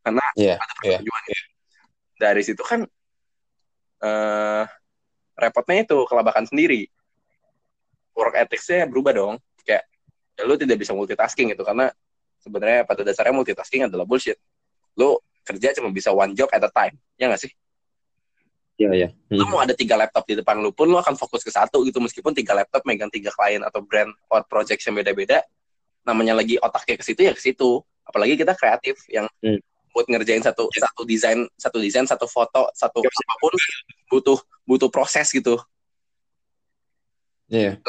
[0.00, 0.98] karena Iya, ada iya.
[1.00, 1.22] persetujuan.
[2.20, 2.80] Dari situ kan
[4.00, 4.64] eh
[5.36, 6.88] repotnya itu kelabakan sendiri.
[8.16, 9.34] Work ethics-nya berubah dong.
[9.64, 9.84] Kayak
[10.36, 11.64] ya lu tidak bisa multitasking gitu.
[11.64, 11.88] Karena
[12.40, 14.36] sebenarnya pada dasarnya multitasking adalah bullshit.
[14.96, 16.96] Lu kerja cuma bisa one job at a time.
[17.16, 17.52] Ya nggak sih?
[18.80, 19.08] Iya, iya.
[19.28, 19.52] lu Hmm.
[19.52, 22.00] mau ada tiga laptop di depan lu pun lu akan fokus ke satu gitu.
[22.00, 25.44] Meskipun tiga laptop megang tiga klien atau brand or project yang beda-beda
[26.00, 27.84] namanya lagi otaknya ke situ ya ke situ.
[28.04, 29.60] Apalagi kita kreatif yang Hmm.
[29.90, 33.10] Buat ngerjain satu satu desain satu desain satu foto satu Yep.
[33.10, 33.54] apa pun
[34.10, 35.58] butuh butuh proses gitu.
[37.50, 37.82] Iya.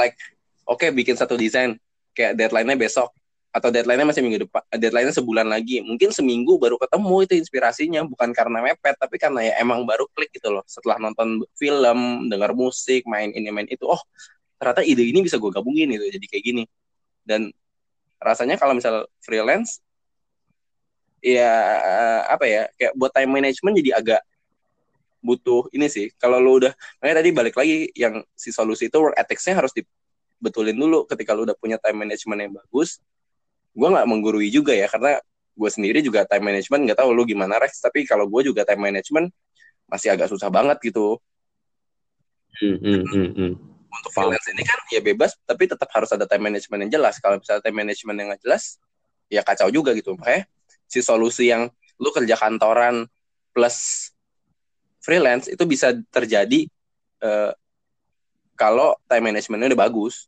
[0.65, 1.77] oke bikin satu desain.
[2.11, 3.13] Kayak deadline-nya besok
[3.51, 5.79] atau deadline-nya masih minggu depan deadline-nya sebulan lagi.
[5.85, 8.01] Mungkin seminggu baru ketemu itu inspirasinya.
[8.03, 10.65] Bukan karena mepet tapi karena ya emang baru klik gitu loh.
[10.65, 14.01] Setelah nonton film dengar musik main ini main itu oh
[14.57, 16.05] ternyata ide ini bisa gue gabungin gitu.
[16.19, 16.63] Jadi kayak gini.
[17.21, 17.53] Dan
[18.17, 19.79] rasanya kalau misal freelance
[21.21, 21.49] ya
[22.25, 24.21] apa ya kayak buat time management jadi agak
[25.21, 26.09] butuh ini sih.
[26.17, 30.75] Kalau lu udah makanya tadi balik lagi yang si solusi itu work ethics-nya harus dibetulin
[30.75, 31.05] dulu.
[31.05, 32.99] Ketika lu udah punya time management yang bagus
[33.71, 35.15] gue nggak menggurui juga ya karena
[35.55, 37.79] gue sendiri juga time management nggak tahu lu gimana Rex.
[37.79, 39.31] Tapi kalau gue juga time management
[39.87, 41.21] masih agak susah banget gitu.
[42.61, 43.53] Hmm, hmm,
[43.91, 47.17] untuk freelance ini kan ya bebas tapi tetap harus ada time management yang jelas.
[47.21, 48.63] Kalau misalnya time management yang nggak jelas
[49.31, 50.15] ya kacau juga gitu.
[50.19, 50.47] Makanya
[50.91, 53.07] si solusi yang lu kerja kantoran
[53.55, 54.11] plus
[54.99, 56.67] freelance itu bisa terjadi
[57.23, 57.51] eh,
[58.59, 60.27] kalau time managementnya udah bagus.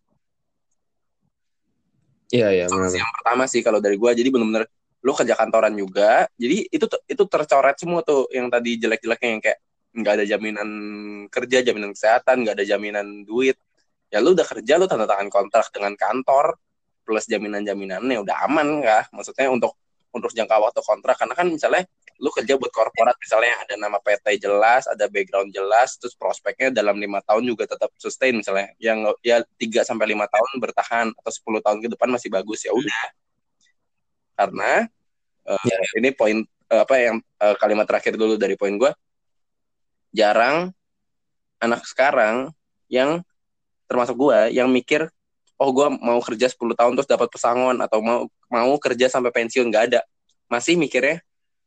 [2.31, 4.15] Iya, iya, solusi yang pertama sih kalau dari gua.
[4.15, 4.65] Jadi benar-benar
[5.03, 9.59] lu kerja kantoran juga jadi itu itu tercoret semua tuh yang tadi jelek-jeleknya yang kayak
[9.93, 10.69] nggak ada jaminan
[11.27, 13.59] kerja jaminan kesehatan nggak ada jaminan duit.
[14.07, 16.55] Ya lu udah kerja lu tanda tangan kontrak dengan kantor
[17.03, 19.03] plus jaminan jaminannya udah aman kah?
[19.11, 19.75] Maksudnya untuk
[20.13, 21.83] untuk jangka waktu kontrak karena kan misalnya
[22.21, 26.95] lu kerja buat korporat misalnya ada nama PT jelas ada background jelas terus prospeknya dalam
[27.01, 28.71] lima tahun juga tetap sustain misalnya.
[28.77, 32.71] Yang ya 3 sampai lima tahun bertahan atau 10 tahun ke depan masih bagus ya
[32.71, 33.03] udah.
[34.37, 34.85] Karena
[35.49, 38.91] eh, Ya, ini poin eh, apa yang eh, kalimat terakhir dulu dari poin gue
[40.13, 40.69] jarang
[41.57, 42.53] anak sekarang
[42.87, 43.25] yang
[43.89, 45.09] termasuk gue yang mikir
[45.57, 49.65] oh gue mau kerja 10 tahun terus dapat pesangon atau mau mau kerja sampai pensiun
[49.65, 50.01] nggak ada
[50.45, 51.17] masih mikirnya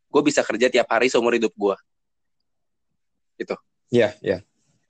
[0.07, 1.75] gue bisa kerja tiap hari seumur hidup gue
[3.87, 4.39] Iya, iya.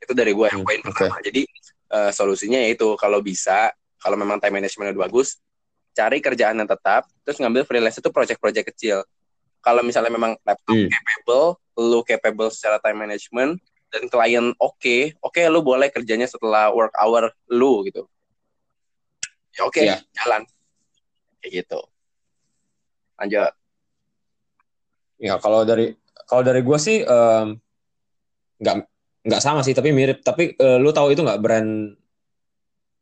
[0.00, 0.88] itu dari gue yang Hmm, poin oke.
[0.88, 1.42] pertama jadi
[1.86, 5.36] eh, solusinya yaitu kalau bisa kalau memang time management udah bagus
[5.92, 9.04] cari kerjaan yang tetap terus ngambil freelance itu project-project kecil
[9.60, 10.88] kalau misalnya memang laptop Hmm.
[10.88, 16.92] capable lu capable secara time management dan klien oke oke lu boleh kerjanya setelah work
[16.96, 18.04] hour lu gitu
[19.52, 20.00] ya oke Iya.
[20.14, 20.42] jalan
[21.40, 21.80] kayak gitu
[23.16, 23.52] lanjut
[25.16, 25.96] Ya, kalau dari
[26.28, 27.00] kalau dari gue sih
[28.60, 28.76] nggak
[29.26, 30.20] nggak sama sih, tapi mirip.
[30.20, 31.96] Tapi eh, lu tahu itu nggak brand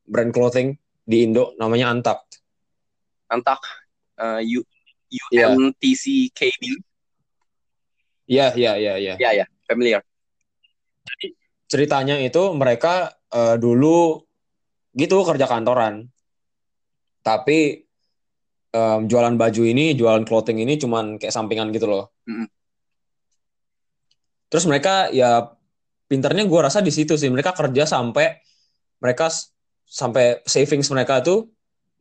[0.06, 2.40] brand clothing di Indo namanya Untucked.
[3.34, 3.58] antak
[4.20, 4.62] eh, U
[5.30, 5.54] Iya.
[5.54, 6.62] UMTCKB
[8.24, 9.14] Iya, iya, iya, iya.
[9.20, 10.02] ya ya familiar
[11.70, 14.22] Ceritanya itu mereka eh, dulu
[14.94, 16.06] gitu kerja kantoran.
[17.24, 17.83] Tapi
[18.74, 22.10] em, jualan baju ini, jualan clothing ini cuman kayak sampingan gitu loh.
[22.26, 22.50] Mm-mm.
[24.50, 25.54] Terus mereka ya
[26.10, 27.30] pinternya gue rasa di situ sih.
[27.30, 28.38] Mereka kerja sampai
[28.98, 29.30] mereka
[29.86, 31.50] sampai savings mereka tuh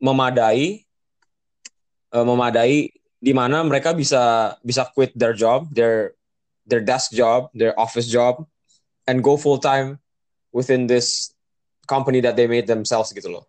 [0.02, 0.82] memadai
[2.14, 6.14] eh, memadai di mana mereka bisa bisa quit their job, their
[6.66, 8.42] their desk job, their office job
[9.06, 9.98] and go full time
[10.52, 11.32] within this
[11.90, 13.44] company that they made themselves gitu loh.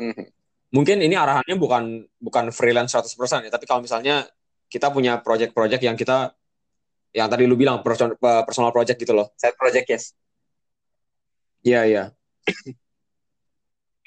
[0.00, 0.39] Mhm.
[0.70, 4.22] Mungkin ini arahannya bukan bukan freelance 100% ya, tapi kalau misalnya
[4.70, 6.30] kita punya project-project yang kita
[7.10, 9.34] yang tadi lu bilang personal, project gitu loh.
[9.34, 10.04] side project yes
[11.60, 12.04] Iya, iya.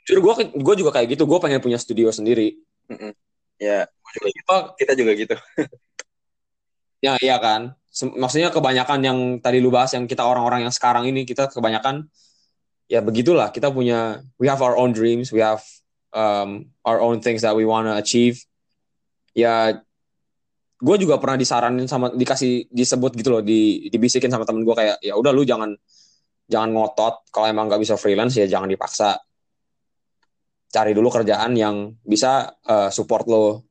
[0.08, 1.24] Jujur gue gue juga kayak gitu.
[1.30, 2.58] Gue pengen punya studio sendiri.
[2.92, 3.14] Mm-mm.
[3.62, 3.88] ya
[4.44, 5.36] Gua- kita juga gitu
[7.00, 7.72] ya iya kan.
[8.20, 12.10] maksudnya kebanyakan yang tadi lu bahas yang kita orang-orang yang sekarang ini kita kebanyakan
[12.90, 15.62] ya begitulah kita punya we have our own dreams we have
[16.14, 18.40] um, our own things that we wanna achieve.
[19.34, 19.82] Ya
[20.84, 25.00] gue juga pernah disaranin sama dikasih disebut gitu loh di dibisikin sama temen gue kayak
[25.00, 25.72] ya udah lu jangan
[26.52, 29.16] jangan ngotot kalau emang nggak bisa freelance ya jangan dipaksa.
[30.74, 33.64] Cari dulu kerjaan yang bisa uh, support lo.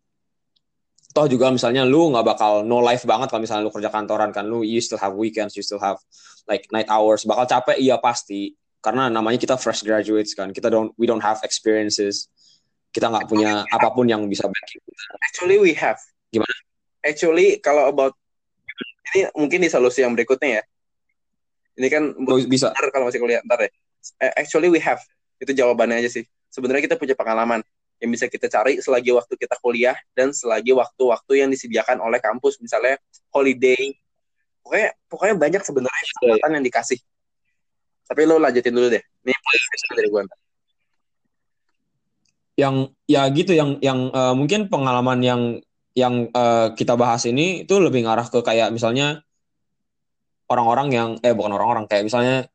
[1.13, 4.49] Toh juga misalnya lu nggak bakal no life banget kalau misalnya lu kerja kantoran kan
[4.49, 6.01] lu you still have weekends you still have
[6.49, 7.29] like night hours.
[7.29, 8.57] Bakal capek iya pasti.
[8.81, 12.32] Karena namanya kita fresh graduates kan kita don't we don't have experiences
[12.93, 14.85] kita nggak punya apa pun yang bisa backing.
[15.25, 15.99] Actually we have.
[16.29, 16.55] Gimana?
[17.01, 18.13] Actually kalau about
[19.13, 20.63] ini mungkin di solusi yang berikutnya ya.
[21.81, 22.03] Ini kan
[22.47, 22.69] bisa.
[22.77, 23.71] ntar kalau masih kuliah ntar ya.
[24.37, 25.01] Actually we have.
[25.41, 26.25] Itu jawabannya aja sih.
[26.53, 27.65] Sebenarnya kita punya pengalaman
[27.97, 32.61] yang bisa kita cari selagi waktu kita kuliah dan selagi waktu-waktu yang disediakan oleh kampus.
[32.61, 33.01] Misalnya
[33.33, 33.97] holiday.
[34.63, 37.01] Pokoknya pokoknya banyak sebenarnya kesempatan yang dikasih.
[38.05, 39.03] Tapi lo lanjutin dulu deh.
[39.25, 39.33] Ini
[39.97, 40.23] dari gue
[42.63, 42.77] yang
[43.11, 45.43] ya gitu yang yang uh, mungkin pengalaman yang
[45.99, 49.27] yang uh, kita bahas ini itu lebih ngarah ke kayak misalnya
[50.47, 52.47] orang-orang yang eh bukan orang-orang kayak misalnya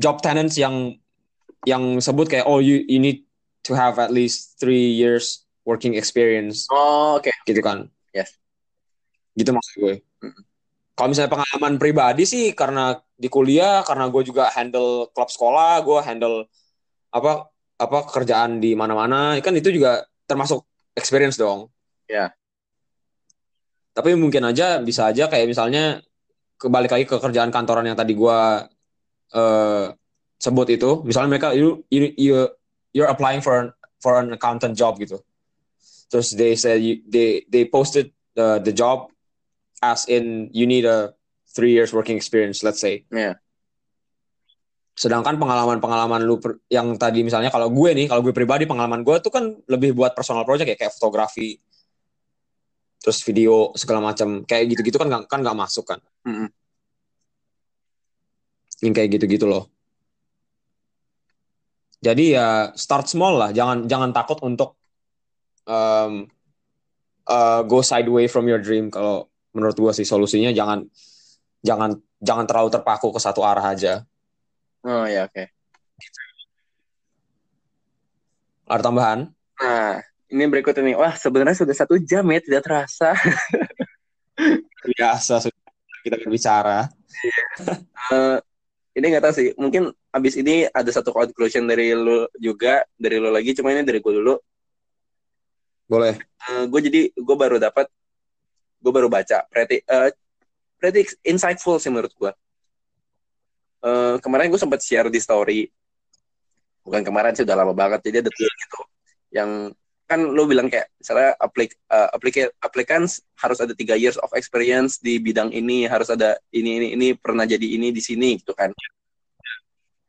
[0.00, 0.96] job tenants yang
[1.68, 3.28] yang sebut kayak oh you you need
[3.60, 6.64] to have at least three years working experience.
[6.72, 7.28] Oh, oke.
[7.28, 7.34] Okay.
[7.44, 7.92] Gitu kan?
[8.16, 8.32] Yes.
[9.36, 9.94] Gitu maksud gue.
[10.24, 10.42] Mm-hmm.
[10.96, 15.98] Kalau misalnya pengalaman pribadi sih karena di kuliah, karena gue juga handle klub sekolah, gue
[16.00, 16.36] handle
[17.12, 17.48] apa
[17.80, 21.72] apa kerjaan di mana-mana, kan itu juga termasuk experience dong.
[22.04, 22.14] Ya.
[22.14, 22.28] Yeah.
[23.96, 26.04] Tapi mungkin aja bisa aja kayak misalnya
[26.60, 28.38] kebalik lagi ke kerjaan kantoran yang tadi gue
[29.32, 29.84] uh,
[30.36, 32.34] sebut itu, misalnya mereka you, you, you
[32.92, 33.68] you're applying for an
[33.98, 35.18] for an accountant job gitu.
[36.12, 39.08] Terus they said you, they they posted the the job
[39.80, 41.16] as in you need a
[41.50, 43.08] three years working experience, let's say.
[43.10, 43.40] Yeah.
[44.94, 49.16] Sedangkan pengalaman-pengalaman lu per, yang tadi misalnya kalau gue nih, kalau gue pribadi pengalaman gue
[49.24, 51.56] tuh kan lebih buat personal project ya kayak fotografi,
[53.00, 55.98] terus video segala macam kayak gitu-gitu kan gak, kan nggak masuk kan.
[56.28, 56.48] Mm -hmm.
[58.84, 59.72] Yang kayak gitu-gitu loh.
[62.00, 64.80] Jadi ya start small lah, jangan jangan takut untuk
[65.68, 66.24] um,
[67.28, 68.88] uh, go sideways from your dream.
[68.88, 70.80] Kalau menurut gua sih solusinya jangan
[71.60, 74.00] jangan jangan terlalu terpaku ke satu arah aja.
[74.86, 75.34] Oh ya oke.
[75.34, 75.46] Okay.
[78.70, 79.20] Ada tambahan?
[79.60, 79.98] Nah,
[80.30, 80.94] ini berikut ini.
[80.94, 83.18] Wah, sebenarnya sudah satu jam ya, tidak terasa.
[84.94, 85.60] Biasa sudah
[86.06, 86.86] kita berbicara.
[88.14, 88.38] Uh,
[88.96, 93.30] ini nggak tahu sih mungkin abis ini ada satu conclusion dari lu juga dari lu
[93.30, 94.34] lagi cuma ini dari gue dulu
[95.86, 97.86] boleh uh, eh, gue jadi gue baru dapat
[98.80, 100.10] gue baru baca pretty uh,
[100.78, 102.32] pretty insightful sih menurut gue
[103.84, 105.60] uh, kemarin gue sempat share di story.
[106.84, 108.00] Bukan kemarin sih udah lama banget.
[108.08, 108.80] Jadi ada tuh gitu
[109.30, 109.50] yang
[110.10, 114.98] kan lo bilang kayak misalnya aplik uh, aplik applicants harus ada tiga years of experience
[114.98, 118.74] di bidang ini harus ada ini ini ini pernah jadi ini di sini gitu kan.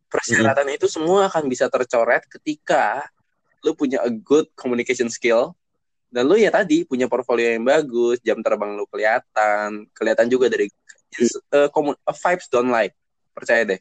[0.09, 0.80] Persyaratan mm -hmm.
[0.82, 3.05] itu semua akan bisa tercoret ketika
[3.61, 5.53] lo punya a good communication skill
[6.11, 10.67] dan lo ya tadi punya portfolio yang bagus jam terbang lo kelihatan kelihatan juga dari
[11.55, 12.91] uh, uh, vibes don't lie
[13.32, 13.80] percaya deh.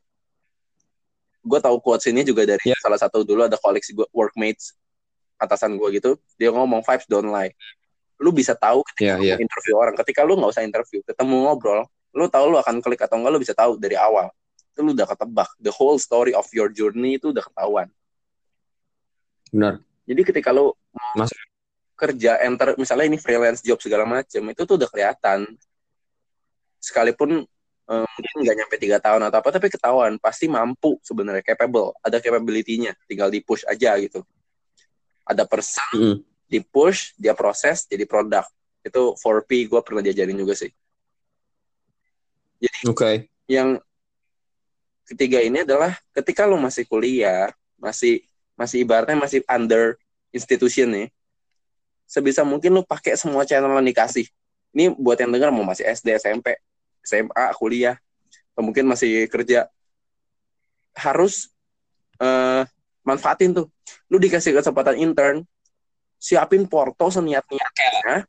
[1.41, 2.79] Gue tahu quotes ini juga dari yeah.
[2.81, 4.77] salah satu dulu ada koleksi gue workmates
[5.41, 6.21] atasan gue gitu.
[6.37, 7.57] Dia ngomong vibes don't lie.
[8.21, 9.39] Lu bisa tahu ketika yeah, yeah.
[9.41, 13.23] interview orang ketika lu nggak usah interview ketemu ngobrol lu tahu lu akan klik atau
[13.23, 14.29] enggak lu bisa tahu dari awal.
[14.75, 15.51] Itu lu udah ketebak.
[15.63, 17.89] The whole story of your journey itu udah ketahuan.
[19.51, 19.83] Benar.
[20.07, 20.75] Jadi ketika lu
[21.15, 21.31] Mas
[21.95, 25.47] kerja enter misalnya ini freelance job segala macam itu tuh udah kelihatan.
[26.81, 27.45] Sekalipun
[27.91, 31.99] um, mungkin nggak nyampe tiga tahun atau apa tapi ketahuan pasti mampu sebenarnya capable.
[32.01, 34.23] Ada capability-nya tinggal di push aja gitu.
[35.27, 36.17] Ada person mm.
[36.47, 38.47] di push dia proses jadi produk.
[38.81, 40.71] Itu 4P gue pernah diajarin juga sih.
[42.61, 43.15] Jadi okay.
[43.51, 43.81] yang
[45.09, 48.23] ketiga ini adalah ketika lo masih kuliah masih
[48.55, 49.97] masih ibaratnya masih under
[50.31, 51.09] institution nih
[52.05, 54.29] sebisa mungkin lo pakai semua channel yang dikasih.
[54.71, 56.55] Ini buat yang dengar mau masih SD SMP
[57.05, 57.97] SMA kuliah
[58.55, 59.69] atau mungkin masih kerja
[60.95, 61.49] harus
[62.21, 62.67] uh,
[63.07, 63.67] manfaatin tuh.
[64.13, 65.43] Lu dikasih kesempatan intern
[66.21, 68.29] siapin porto seniat-niatnya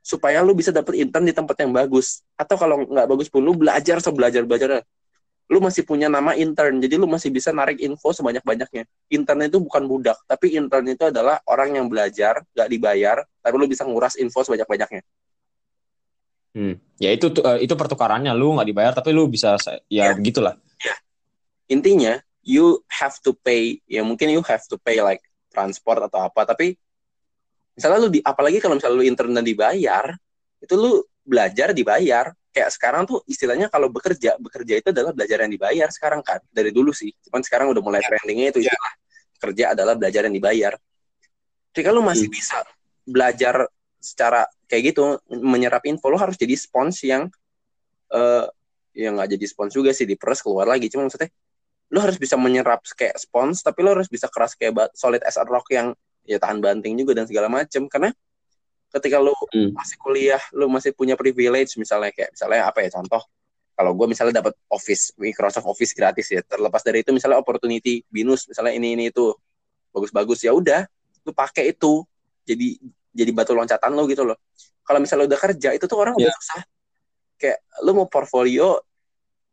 [0.00, 2.24] supaya lu bisa dapet intern di tempat yang bagus.
[2.38, 4.80] Atau kalau nggak bagus pun lu belajar sebelajar belajar
[5.46, 9.62] lu masih punya nama intern jadi lu masih bisa narik info sebanyak banyaknya intern itu
[9.62, 14.18] bukan budak tapi intern itu adalah orang yang belajar nggak dibayar tapi lu bisa nguras
[14.18, 15.02] info sebanyak banyaknya
[16.56, 16.80] Hmm.
[16.96, 19.60] Ya itu uh, itu pertukarannya lu nggak dibayar tapi lu bisa
[19.92, 20.16] ya, ya.
[20.16, 20.56] begitulah.
[20.80, 20.96] Ya.
[21.68, 25.20] Intinya you have to pay ya mungkin you have to pay like
[25.52, 26.80] transport atau apa tapi
[27.76, 30.16] misalnya lu di apalagi kalau misalnya lu intern dan dibayar
[30.64, 35.52] itu lu belajar dibayar kayak sekarang tuh istilahnya kalau bekerja bekerja itu adalah belajar yang
[35.52, 38.08] dibayar sekarang kan dari dulu sih cuman sekarang udah mulai ya.
[38.08, 38.72] trendingnya itu ya.
[38.72, 38.94] istilah
[39.36, 40.72] kerja adalah belajar yang dibayar
[41.76, 42.36] jadi kalau masih hmm.
[42.40, 42.58] bisa
[43.04, 43.68] belajar
[44.14, 47.26] secara kayak gitu menyerap info lo harus jadi spons yang
[48.14, 48.46] uh,
[48.94, 51.28] yang nggak jadi spons juga sih di press keluar lagi cuma maksudnya
[51.90, 55.44] lo harus bisa menyerap kayak spons tapi lo harus bisa keras kayak solid as a
[55.46, 55.94] rock yang
[56.26, 58.10] ya tahan banting juga dan segala macem karena
[58.90, 59.74] ketika lo hmm.
[59.74, 63.22] masih kuliah lo masih punya privilege misalnya kayak misalnya apa ya contoh
[63.76, 68.48] kalau gue misalnya dapat Office Microsoft Office gratis ya terlepas dari itu misalnya opportunity binus
[68.48, 69.36] misalnya ini ini itu
[69.92, 70.88] bagus-bagus ya udah
[71.22, 72.02] lo pakai itu
[72.46, 72.78] jadi
[73.16, 74.36] jadi batu loncatan lo gitu loh.
[74.84, 76.28] Kalau misalnya udah kerja itu tuh orang yeah.
[76.28, 76.60] udah susah.
[77.40, 78.76] Kayak lo mau portfolio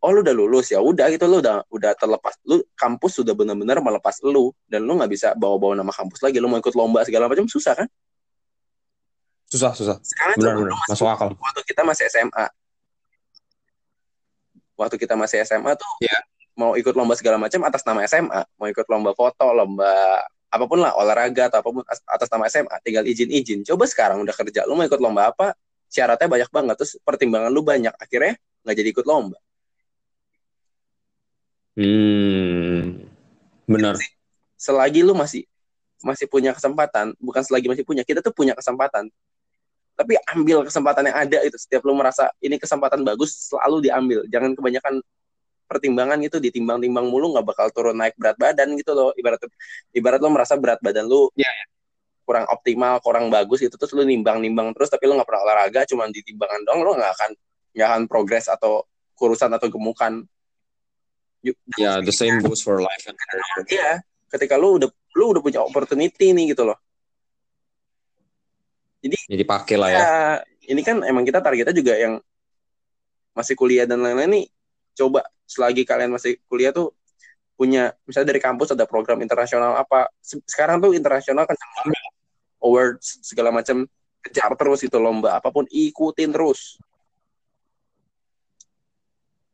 [0.04, 2.36] oh lu udah lulus ya udah gitu lu udah udah terlepas.
[2.44, 6.44] Lu kampus sudah benar-benar melepas lu dan lu nggak bisa bawa-bawa nama kampus lagi.
[6.44, 7.88] Lu mau ikut lomba segala macam susah kan?
[9.48, 9.98] Susah susah.
[10.04, 10.76] Sekarang benar, benar.
[10.92, 11.32] masuk akal.
[11.40, 12.46] waktu kita masih SMA
[14.78, 16.22] waktu kita masih SMA tuh yeah.
[16.58, 20.22] mau ikut lomba segala macam atas nama SMA mau ikut lomba foto lomba
[20.54, 23.66] apa pun lah olahraga atau apa pun atas nama SMA tinggal izin-izin.
[23.66, 25.58] Coba sekarang udah kerja lu mau ikut lomba apa?
[25.90, 29.38] Syaratnya banyak banget terus pertimbangan lu banyak akhirnya nggak jadi ikut lomba.
[31.74, 33.10] Hmm
[33.66, 33.98] benar.
[34.54, 35.50] Selagi lu masih
[36.06, 39.10] masih punya kesempatan bukan selagi masih punya kita tuh punya kesempatan.
[39.98, 44.20] Tapi ambil kesempatan yang ada itu setiap lu merasa ini kesempatan bagus selalu diambil.
[44.30, 45.02] Jangan kebanyakan
[45.74, 49.42] pertimbangan gitu ditimbang-timbang mulu nggak bakal turun naik berat badan gitu loh ibarat
[49.92, 51.66] ibarat lo merasa berat badan lu ya, ya.
[52.24, 56.06] kurang optimal kurang bagus itu terus lu nimbang-nimbang terus tapi lu nggak pernah olahraga cuma
[56.08, 57.32] ditimbangan dong lo nggak akan
[57.74, 58.86] nggak akan progres atau
[59.18, 60.22] kurusan atau gemukan
[61.44, 63.20] ya yeah, the same goes for life and
[63.68, 64.00] Iya,
[64.32, 66.78] ketika lu udah lu udah punya opportunity nih gitu loh.
[69.04, 70.00] Jadi jadi pakai lah ya.
[70.00, 70.08] ya.
[70.64, 72.24] Ini kan emang kita targetnya juga yang
[73.36, 74.46] masih kuliah dan lain-lain nih
[74.96, 76.92] coba selagi kalian masih kuliah tuh
[77.54, 80.10] punya misalnya dari kampus ada program internasional apa
[80.50, 81.56] sekarang tuh internasional kan
[82.64, 83.86] awards segala macam
[84.24, 86.80] kejar terus itu lomba apa pun ikutin terus.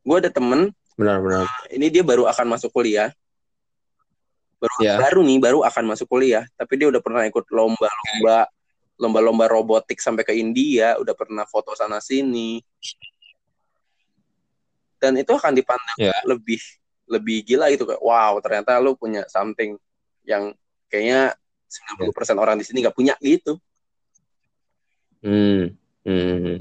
[0.00, 3.12] Gue ada temen benar-benar uh, ini dia baru akan masuk kuliah.
[4.60, 5.00] Baru yeah.
[5.00, 8.48] baru nih baru akan masuk kuliah tapi dia udah pernah ikut lomba-lomba
[9.00, 12.60] lomba-lomba robotik sampai ke India udah pernah foto sana sini
[15.00, 16.14] dan itu akan dipandang yeah.
[16.28, 16.60] lebih
[17.10, 19.74] lebih gila gitu kayak wow ternyata lu punya something
[20.22, 20.54] yang
[20.86, 21.34] kayaknya
[21.70, 22.36] 90% yeah.
[22.38, 23.56] orang di sini nggak punya gitu.
[25.22, 25.74] Hmm.
[26.02, 26.58] Hmm.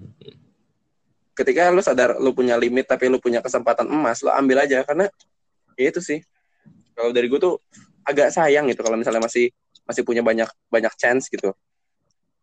[1.33, 5.09] Ketika lu sadar lu punya limit tapi lu punya kesempatan emas, lu ambil aja karena
[5.79, 6.19] ya itu sih.
[6.93, 7.57] Kalau dari gue tuh
[8.03, 9.49] agak sayang gitu kalau misalnya masih
[9.87, 11.55] masih punya banyak banyak chance gitu.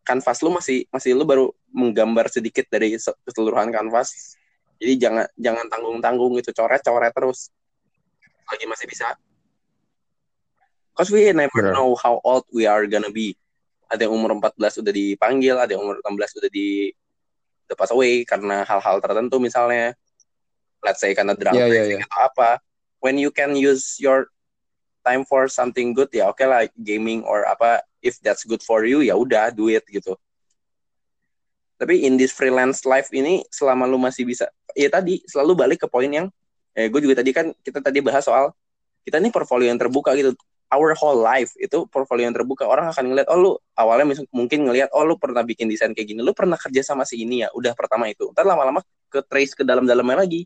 [0.03, 4.35] Kanvas lu masih masih lu baru menggambar sedikit dari keseluruhan kanvas
[4.77, 7.49] jadi jangan jangan tanggung-tanggung gitu, coret-coret terus.
[8.47, 9.13] Lagi masih bisa.
[10.97, 11.77] Cause we never Bener.
[11.77, 13.37] know how old we are gonna be.
[13.87, 16.89] Ada yang umur 14 udah dipanggil, ada yang umur 16 udah di
[17.67, 19.93] udah pass away karena hal-hal tertentu misalnya.
[20.81, 22.01] Let's say karena drug yeah, yeah, yeah.
[22.05, 22.49] atau apa.
[22.97, 24.33] When you can use your
[25.07, 28.83] time for something good ya oke okay lah gaming or apa if that's good for
[28.83, 30.19] you ya udah do it gitu
[31.79, 35.87] tapi in this freelance life ini selama lu masih bisa ya tadi selalu balik ke
[35.89, 36.29] poin yang
[36.77, 38.53] eh gue juga tadi kan kita tadi bahas soal
[39.01, 40.37] kita ini portfolio yang terbuka gitu.
[40.67, 42.67] Our whole life itu portfolio yang terbuka.
[42.67, 46.19] Orang akan ngeliat oh lu awalnya mungkin ngeliat oh lu pernah bikin desain kayak gini
[46.19, 48.29] lu pernah kerja sama si ini ya udah pertama itu.
[48.35, 50.43] Ntar lama-lama ke trace ke dalam-dalamnya lagi.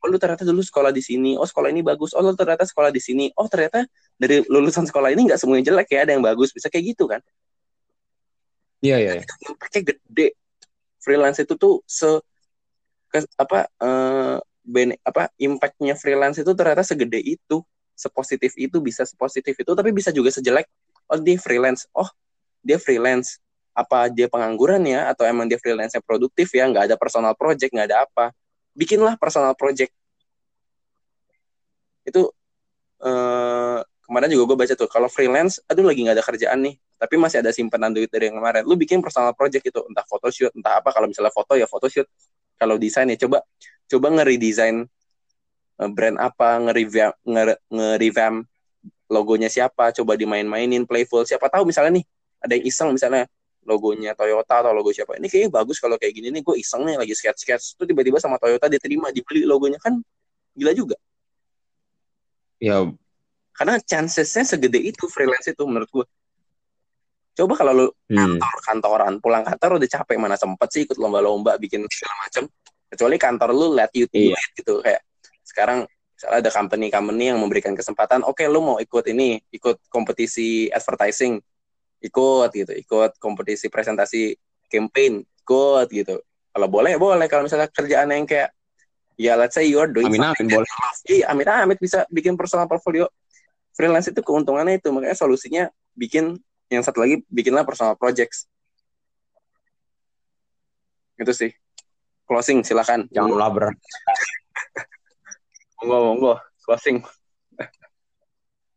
[0.00, 1.34] Oh lu ternyata dulu sekolah di sini.
[1.34, 2.14] Oh sekolah ini bagus.
[2.14, 3.26] Oh lu ternyata sekolah di sini.
[3.34, 6.54] Oh ternyata dari lulusan sekolah ini nggak semuanya jelek ya ada yang bagus.
[6.54, 7.18] Bisa kayak gitu kan?
[8.86, 9.24] Iya iya, iya.
[9.58, 10.38] pakai gede.
[11.02, 12.06] Freelance itu tuh se
[13.38, 14.36] apa uh,
[14.66, 17.62] bene, apa impactnya freelance itu ternyata segede itu.
[17.96, 20.68] Sepositif itu bisa sepositif itu tapi bisa juga sejelek.
[21.08, 21.88] Oh dia freelance.
[21.96, 22.10] Oh
[22.60, 23.40] dia freelance.
[23.72, 26.68] Apa dia pengangguran ya atau emang dia freelance yang produktif ya?
[26.68, 28.34] Nggak ada personal project nggak ada apa.
[28.76, 29.94] Bikinlah personal project.
[32.04, 32.28] Itu
[33.00, 36.76] uh, kemarin juga gue baca tuh kalau freelance aduh lagi nggak ada kerjaan nih.
[36.96, 38.64] Tapi masih ada simpanan duit dari yang kemarin.
[38.64, 40.92] Lu bikin personal project itu entah photoshoot entah apa.
[40.92, 42.08] Kalau misalnya foto ya photoshoot
[42.56, 43.44] kalau desain ya coba
[43.86, 44.76] coba nge-redesign
[45.80, 47.14] eh, brand apa nge-revamp
[47.70, 48.36] nge-revamp
[49.06, 51.22] logonya siapa coba dimain-mainin playful.
[51.22, 52.04] Siapa tahu misalnya nih
[52.42, 53.30] ada yang iseng misalnya
[53.66, 55.18] logonya Toyota atau logo siapa.
[55.18, 58.18] Ini kayaknya bagus kalau kayak gini nih gue iseng nih lagi sketch sketch tuh tiba-tiba
[58.22, 59.78] sama Toyota diterima dibeli logonya.
[59.82, 60.02] Kan
[60.54, 60.96] gila juga.
[62.62, 62.86] Ya.
[63.56, 66.04] Karena chancesnya segede itu freelance itu menurut gue
[67.36, 68.16] coba kalau lu hmm.
[68.16, 72.44] kantor kantoran pulang kantor udah capek mana sempet sih ikut lomba-lomba bikin segala macam
[72.88, 74.40] kecuali kantor lu let you do Iya.
[74.40, 75.04] it gitu kayak
[75.44, 75.84] sekarang
[76.16, 81.36] misalnya ada company company yang memberikan kesempatan oke lu mau ikut ini ikut kompetisi advertising
[82.00, 84.32] ikut gitu ikut kompetisi presentasi
[84.72, 86.18] campaign ikut gitu.
[86.50, 87.30] Kalau boleh boleh.
[87.30, 88.50] Kalau misalnya kerjaan yang kayak
[89.14, 90.68] ya let's say you are doing Amin, amin, love.
[91.08, 93.06] iya amit amit bisa bikin personal portfolio.
[93.78, 94.90] Freelance itu keuntungannya itu.
[94.90, 95.64] Makanya solusinya
[95.94, 96.34] bikin
[96.70, 98.50] yang satu lagi bikinlah personal projects.
[101.16, 101.54] Itu sih.
[102.26, 103.06] Closing silakan.
[103.10, 103.66] Janganlah ber
[105.80, 106.34] monggo monggo.
[106.66, 106.98] Closing.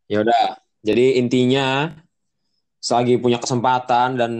[0.06, 0.60] Ya udah.
[0.80, 1.92] Jadi intinya
[2.80, 4.32] selagi punya kesempatan dan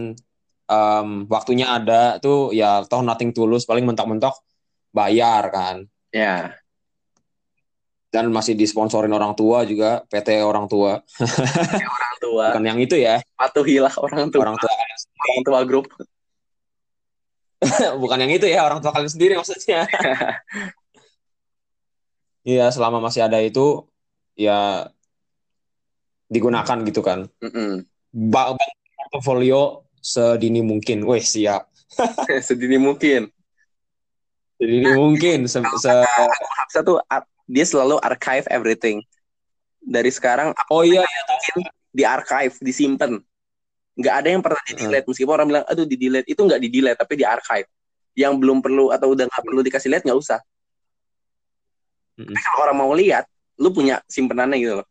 [0.70, 4.38] em, waktunya ada tuh ya toh nothing tulus paling mentok-mentok
[4.94, 5.76] bayar kan.
[6.14, 6.54] Ya.
[8.10, 10.98] Dan masih disponsorin orang tua juga PT orang tua.
[10.98, 12.52] Orang tua.
[12.52, 13.24] Bukan yang itu ya.
[13.34, 14.40] Patuhilah orang tua.
[14.44, 15.86] Orang tua orang tua grup.
[18.02, 19.88] Bukan yang itu ya orang tua kalian sendiri maksudnya.
[22.40, 23.84] Iya selama masih ada itu
[24.32, 24.88] ya
[26.32, 27.28] digunakan gitu kan.
[27.44, 27.84] Mm-mm.
[28.32, 31.04] ba bangun portofolio sedini mungkin.
[31.04, 31.68] Weh siap.
[32.48, 33.28] Sedini mungkin.
[34.56, 39.04] Sedini mungkin se, se- tuh ar- dia selalu archive everything.
[39.84, 41.60] Dari sekarang oh iya iya tahu.
[41.90, 43.18] Di archive disimpan.
[43.98, 46.68] Nggak ada yang pernah di delete meskipun orang bilang aduh di delete itu nggak di
[46.70, 47.68] delete tapi di archive.
[48.14, 50.40] Yang belum perlu atau udah nggak perlu dikasih lihat nggak usah.
[52.20, 52.36] Mm-mm.
[52.36, 53.24] tapi kalau orang mau lihat
[53.56, 54.86] lu punya simpenannya gitu loh.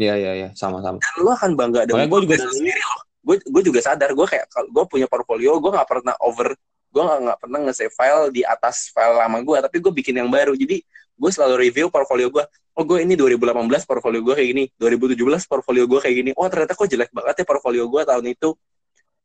[0.00, 0.48] Iya iya iya.
[0.56, 0.98] Sama-sama.
[0.98, 3.02] Dan lu akan bangga dengan gue juga sendiri loh.
[3.20, 6.56] Gue gue juga sadar gue kayak kalau gue punya portfolio gue nggak pernah over
[6.90, 10.56] gue nggak pernah nge-save file di atas file lama gue tapi gue bikin yang baru.
[10.58, 10.82] Jadi
[11.20, 12.40] gue selalu review portfolio gue
[12.80, 16.30] oh gue ini 2018 portfolio gue kayak gini 2017 portfolio gue kayak gini.
[16.32, 18.56] Oh ternyata kok jelek banget ya portfolio gue tahun itu.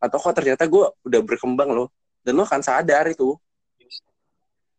[0.04, 1.88] Atau kok ternyata gue udah berkembang loh.
[2.20, 3.40] Dan lo akan sadar itu.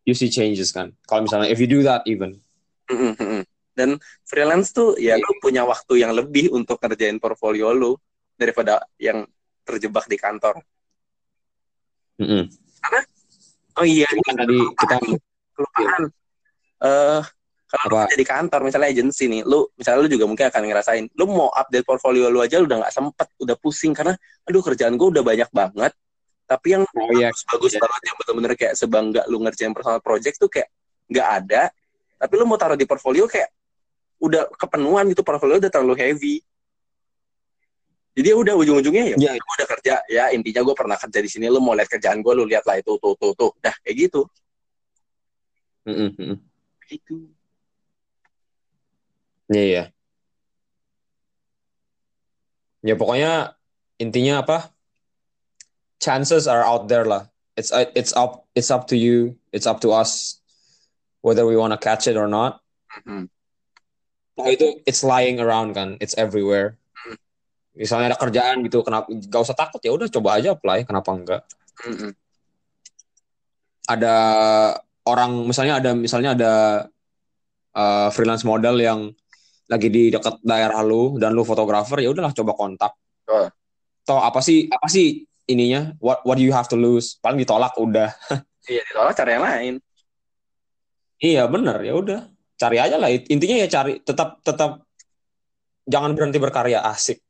[0.05, 0.93] You see changes kan?
[1.09, 2.37] Kalau misalnya if you do that even.
[3.77, 5.25] Dan freelance tuh ya Iya.
[5.25, 7.97] lu punya waktu yang lebih untuk ngerjain portfolio lu
[8.37, 9.25] daripada yang
[9.65, 10.61] terjebak di kantor.
[12.17, 12.49] Mm-mm.
[13.77, 14.95] oh iya kan tadi kita
[15.53, 16.09] kelupaan
[16.79, 17.21] eh
[17.67, 18.07] kalau lu Apa?
[18.07, 21.51] kerja di kantor misalnya agensi nih lu misalnya lu juga mungkin akan ngerasain lu mau
[21.51, 25.21] update portfolio lu aja lu udah nggak sempet udah pusing karena aduh kerjaan gue udah
[25.21, 25.91] banyak banget
[26.47, 27.83] tapi yang oh iya bagus Iya.
[27.83, 30.71] banget yang bener-bener kayak sebangga lu ngerjain personal project tuh kayak
[31.07, 31.61] nggak ada
[32.15, 33.51] tapi lu mau taruh di portfolio kayak
[34.17, 36.35] udah kepenuhan gitu portfolio udah terlalu heavy
[38.15, 39.31] jadi ya udah ujung-ujungnya ya Iya.
[39.35, 42.31] gue udah kerja ya intinya gue pernah kerja di sini lu mau lihat kerjaan gue
[42.31, 44.23] lu lihat lah itu tuh tuh tuh dah kayak gitu
[45.83, 46.37] Mm-mm, mm-mm.
[46.87, 47.27] Gitu
[49.47, 49.83] Iya, iya.
[52.83, 53.55] Ya pokoknya
[53.95, 54.75] intinya apa?
[56.03, 57.31] Chances are out there lah.
[57.55, 59.39] It's it's up it's up to you.
[59.55, 60.43] It's up to us
[61.23, 62.59] whether we want to catch it or not.
[63.07, 63.31] Mhm.
[64.37, 65.95] Nah itu it's lying around kan.
[66.03, 66.77] It's everywhere.
[67.77, 71.41] Misalnya ada kerjaan gitu, kenapa gak usah takut ya udah coba aja apply, kenapa enggak?
[71.85, 72.09] Mhm.
[73.85, 74.15] Ada
[75.07, 76.53] orang misalnya ada misalnya ada
[77.73, 78.99] uh, freelance model yang
[79.67, 82.91] lagi di dekat daerah lu dan lu fotografer ya udahlah coba kontak.
[83.31, 83.47] Oh.
[84.03, 85.95] Toh apa sih apa sih ininya?
[86.03, 87.15] What what do you have to lose?
[87.19, 88.11] Paling ditolak udah.
[88.71, 89.73] iya ditolak cara yang lain
[91.17, 92.19] Iya bener ya udah
[92.57, 94.85] cari aja lah intinya ya cari tetap tetap
[95.87, 97.21] jangan berhenti berkarya asik.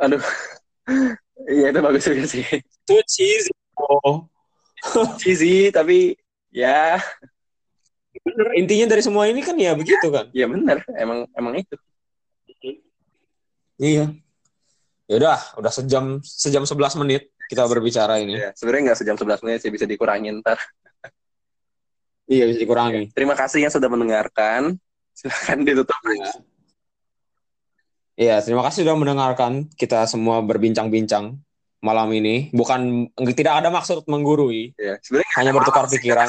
[0.00, 0.20] aduh
[1.56, 2.44] iya itu bagus juga sih
[2.84, 3.52] Too cheesy.
[3.76, 4.28] Oh.
[5.20, 6.16] cheesy tapi
[6.50, 6.98] ya
[8.16, 10.26] Bener intinya dari semua ini kan ya begitu kan.
[10.32, 11.76] ya bener emang emang itu
[13.76, 14.08] Iya.
[15.06, 18.34] Ya udah udah sejam sejam 11 menit kita berbicara ini.
[18.34, 20.58] ya sebenarnya nggak sejam 11 menit sih bisa dikurangin ntar
[22.26, 23.12] Iya bisa dikurangi.
[23.12, 24.80] terima kasih yang sudah mendengarkan
[25.12, 26.32] silakan ditutup Iya.
[28.16, 31.36] Iya, terima kasih sudah mendengarkan kita semua berbincang-bincang
[31.86, 32.50] malam ini.
[32.50, 36.26] Bukan tidak ada maksud menggurui, ya sebenarnya hanya bertukar pikiran.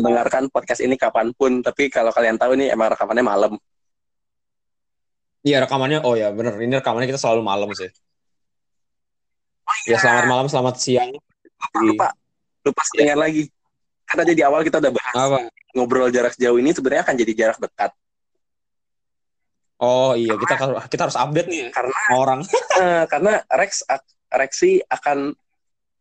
[0.00, 3.52] mendengarkan podcast ini kapan pun tapi kalau kalian tahu ini emang rekamannya malam
[5.44, 6.56] Iya, rekamannya oh ya, bener.
[6.56, 7.92] Ini rekamannya kita selalu malam sih.
[9.84, 11.12] Ya, selamat malam, selamat siang.
[11.12, 12.08] lupa lupa
[12.64, 13.48] lupa settingan lagi
[14.04, 15.38] kan tadi di awal kita udah bahas Apa?
[15.72, 17.92] ngobrol jarak jauh ini sebenarnya akan jadi jarak dekat
[19.82, 20.54] Oh iya, kita
[20.86, 22.40] kita harus update nih ya, karena orang.
[22.80, 23.82] eh, karena Rex
[24.36, 25.32] Rexi akan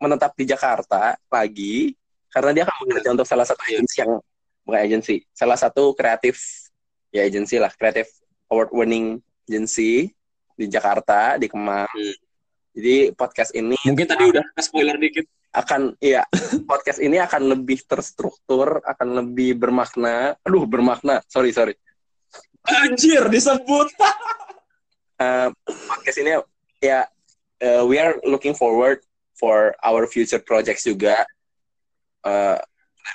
[0.02, 1.96] menetap di Jakarta lagi
[2.34, 4.18] karena dia akan bekerja untuk salah satu agensi yang
[4.66, 6.66] bukan agensi, salah satu kreatif
[7.14, 8.10] ya agensi lah, kreatif
[8.50, 10.10] award winning agency
[10.58, 11.88] di Jakarta di Kemang.
[11.90, 12.16] Hmm.
[12.74, 15.30] Jadi podcast ini Mungkin tadi udah spoiler dikit.
[15.54, 16.26] akan iya
[16.70, 20.34] podcast ini akan lebih terstruktur, akan lebih bermakna.
[20.42, 21.78] Aduh bermakna, sorry sorry.
[22.66, 23.94] Anjir, disebut.
[25.14, 26.36] Eh, podcast ini
[26.82, 27.06] ya
[27.64, 29.00] eh, we are looking forward
[29.40, 31.24] for our future projects juga.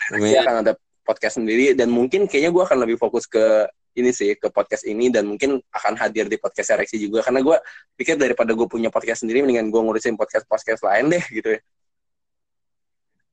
[0.08, 0.72] Nanti akan ada
[1.04, 3.64] podcast sendiri dan mungkin kayaknya gue akan lebih fokus ke
[3.96, 7.56] ini sih ke podcast ini dan mungkin akan hadir di podcast Reaksi juga karena gue
[7.98, 11.60] pikir daripada gue punya podcast sendiri mendingan gue ngurusin podcast podcast lain deh gitu ya.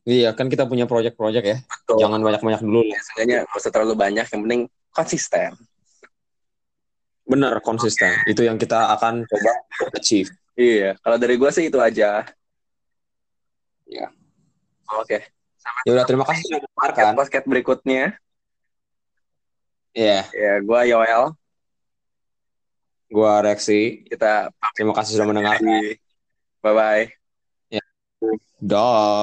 [0.06, 1.58] Iya, kan kita punya project-project ya.
[1.66, 1.98] Betul.
[1.98, 3.02] Jangan banyak-banyak dulu lah.
[3.02, 4.62] Seenggaknya nggak usah terlalu banyak yang penting
[4.94, 5.50] konsisten.
[7.26, 8.14] Bener, konsisten.
[8.30, 9.52] Itu yang kita akan coba
[9.98, 10.30] achieve.
[10.56, 12.23] Iya, kalau dari gue sih itu aja.
[13.86, 14.07] Ya.
[14.95, 15.19] Oke.
[15.86, 17.14] Ya udah, terima kasih sudah mendengarkan.
[17.18, 18.03] Podcast berikutnya
[19.95, 21.23] Iya, ya gue Yoel
[23.07, 24.03] gua Reaksi.
[24.03, 25.95] kita Terima kasih sudah mendengarkan.
[26.60, 27.03] bye bye.
[28.60, 29.15] Dah.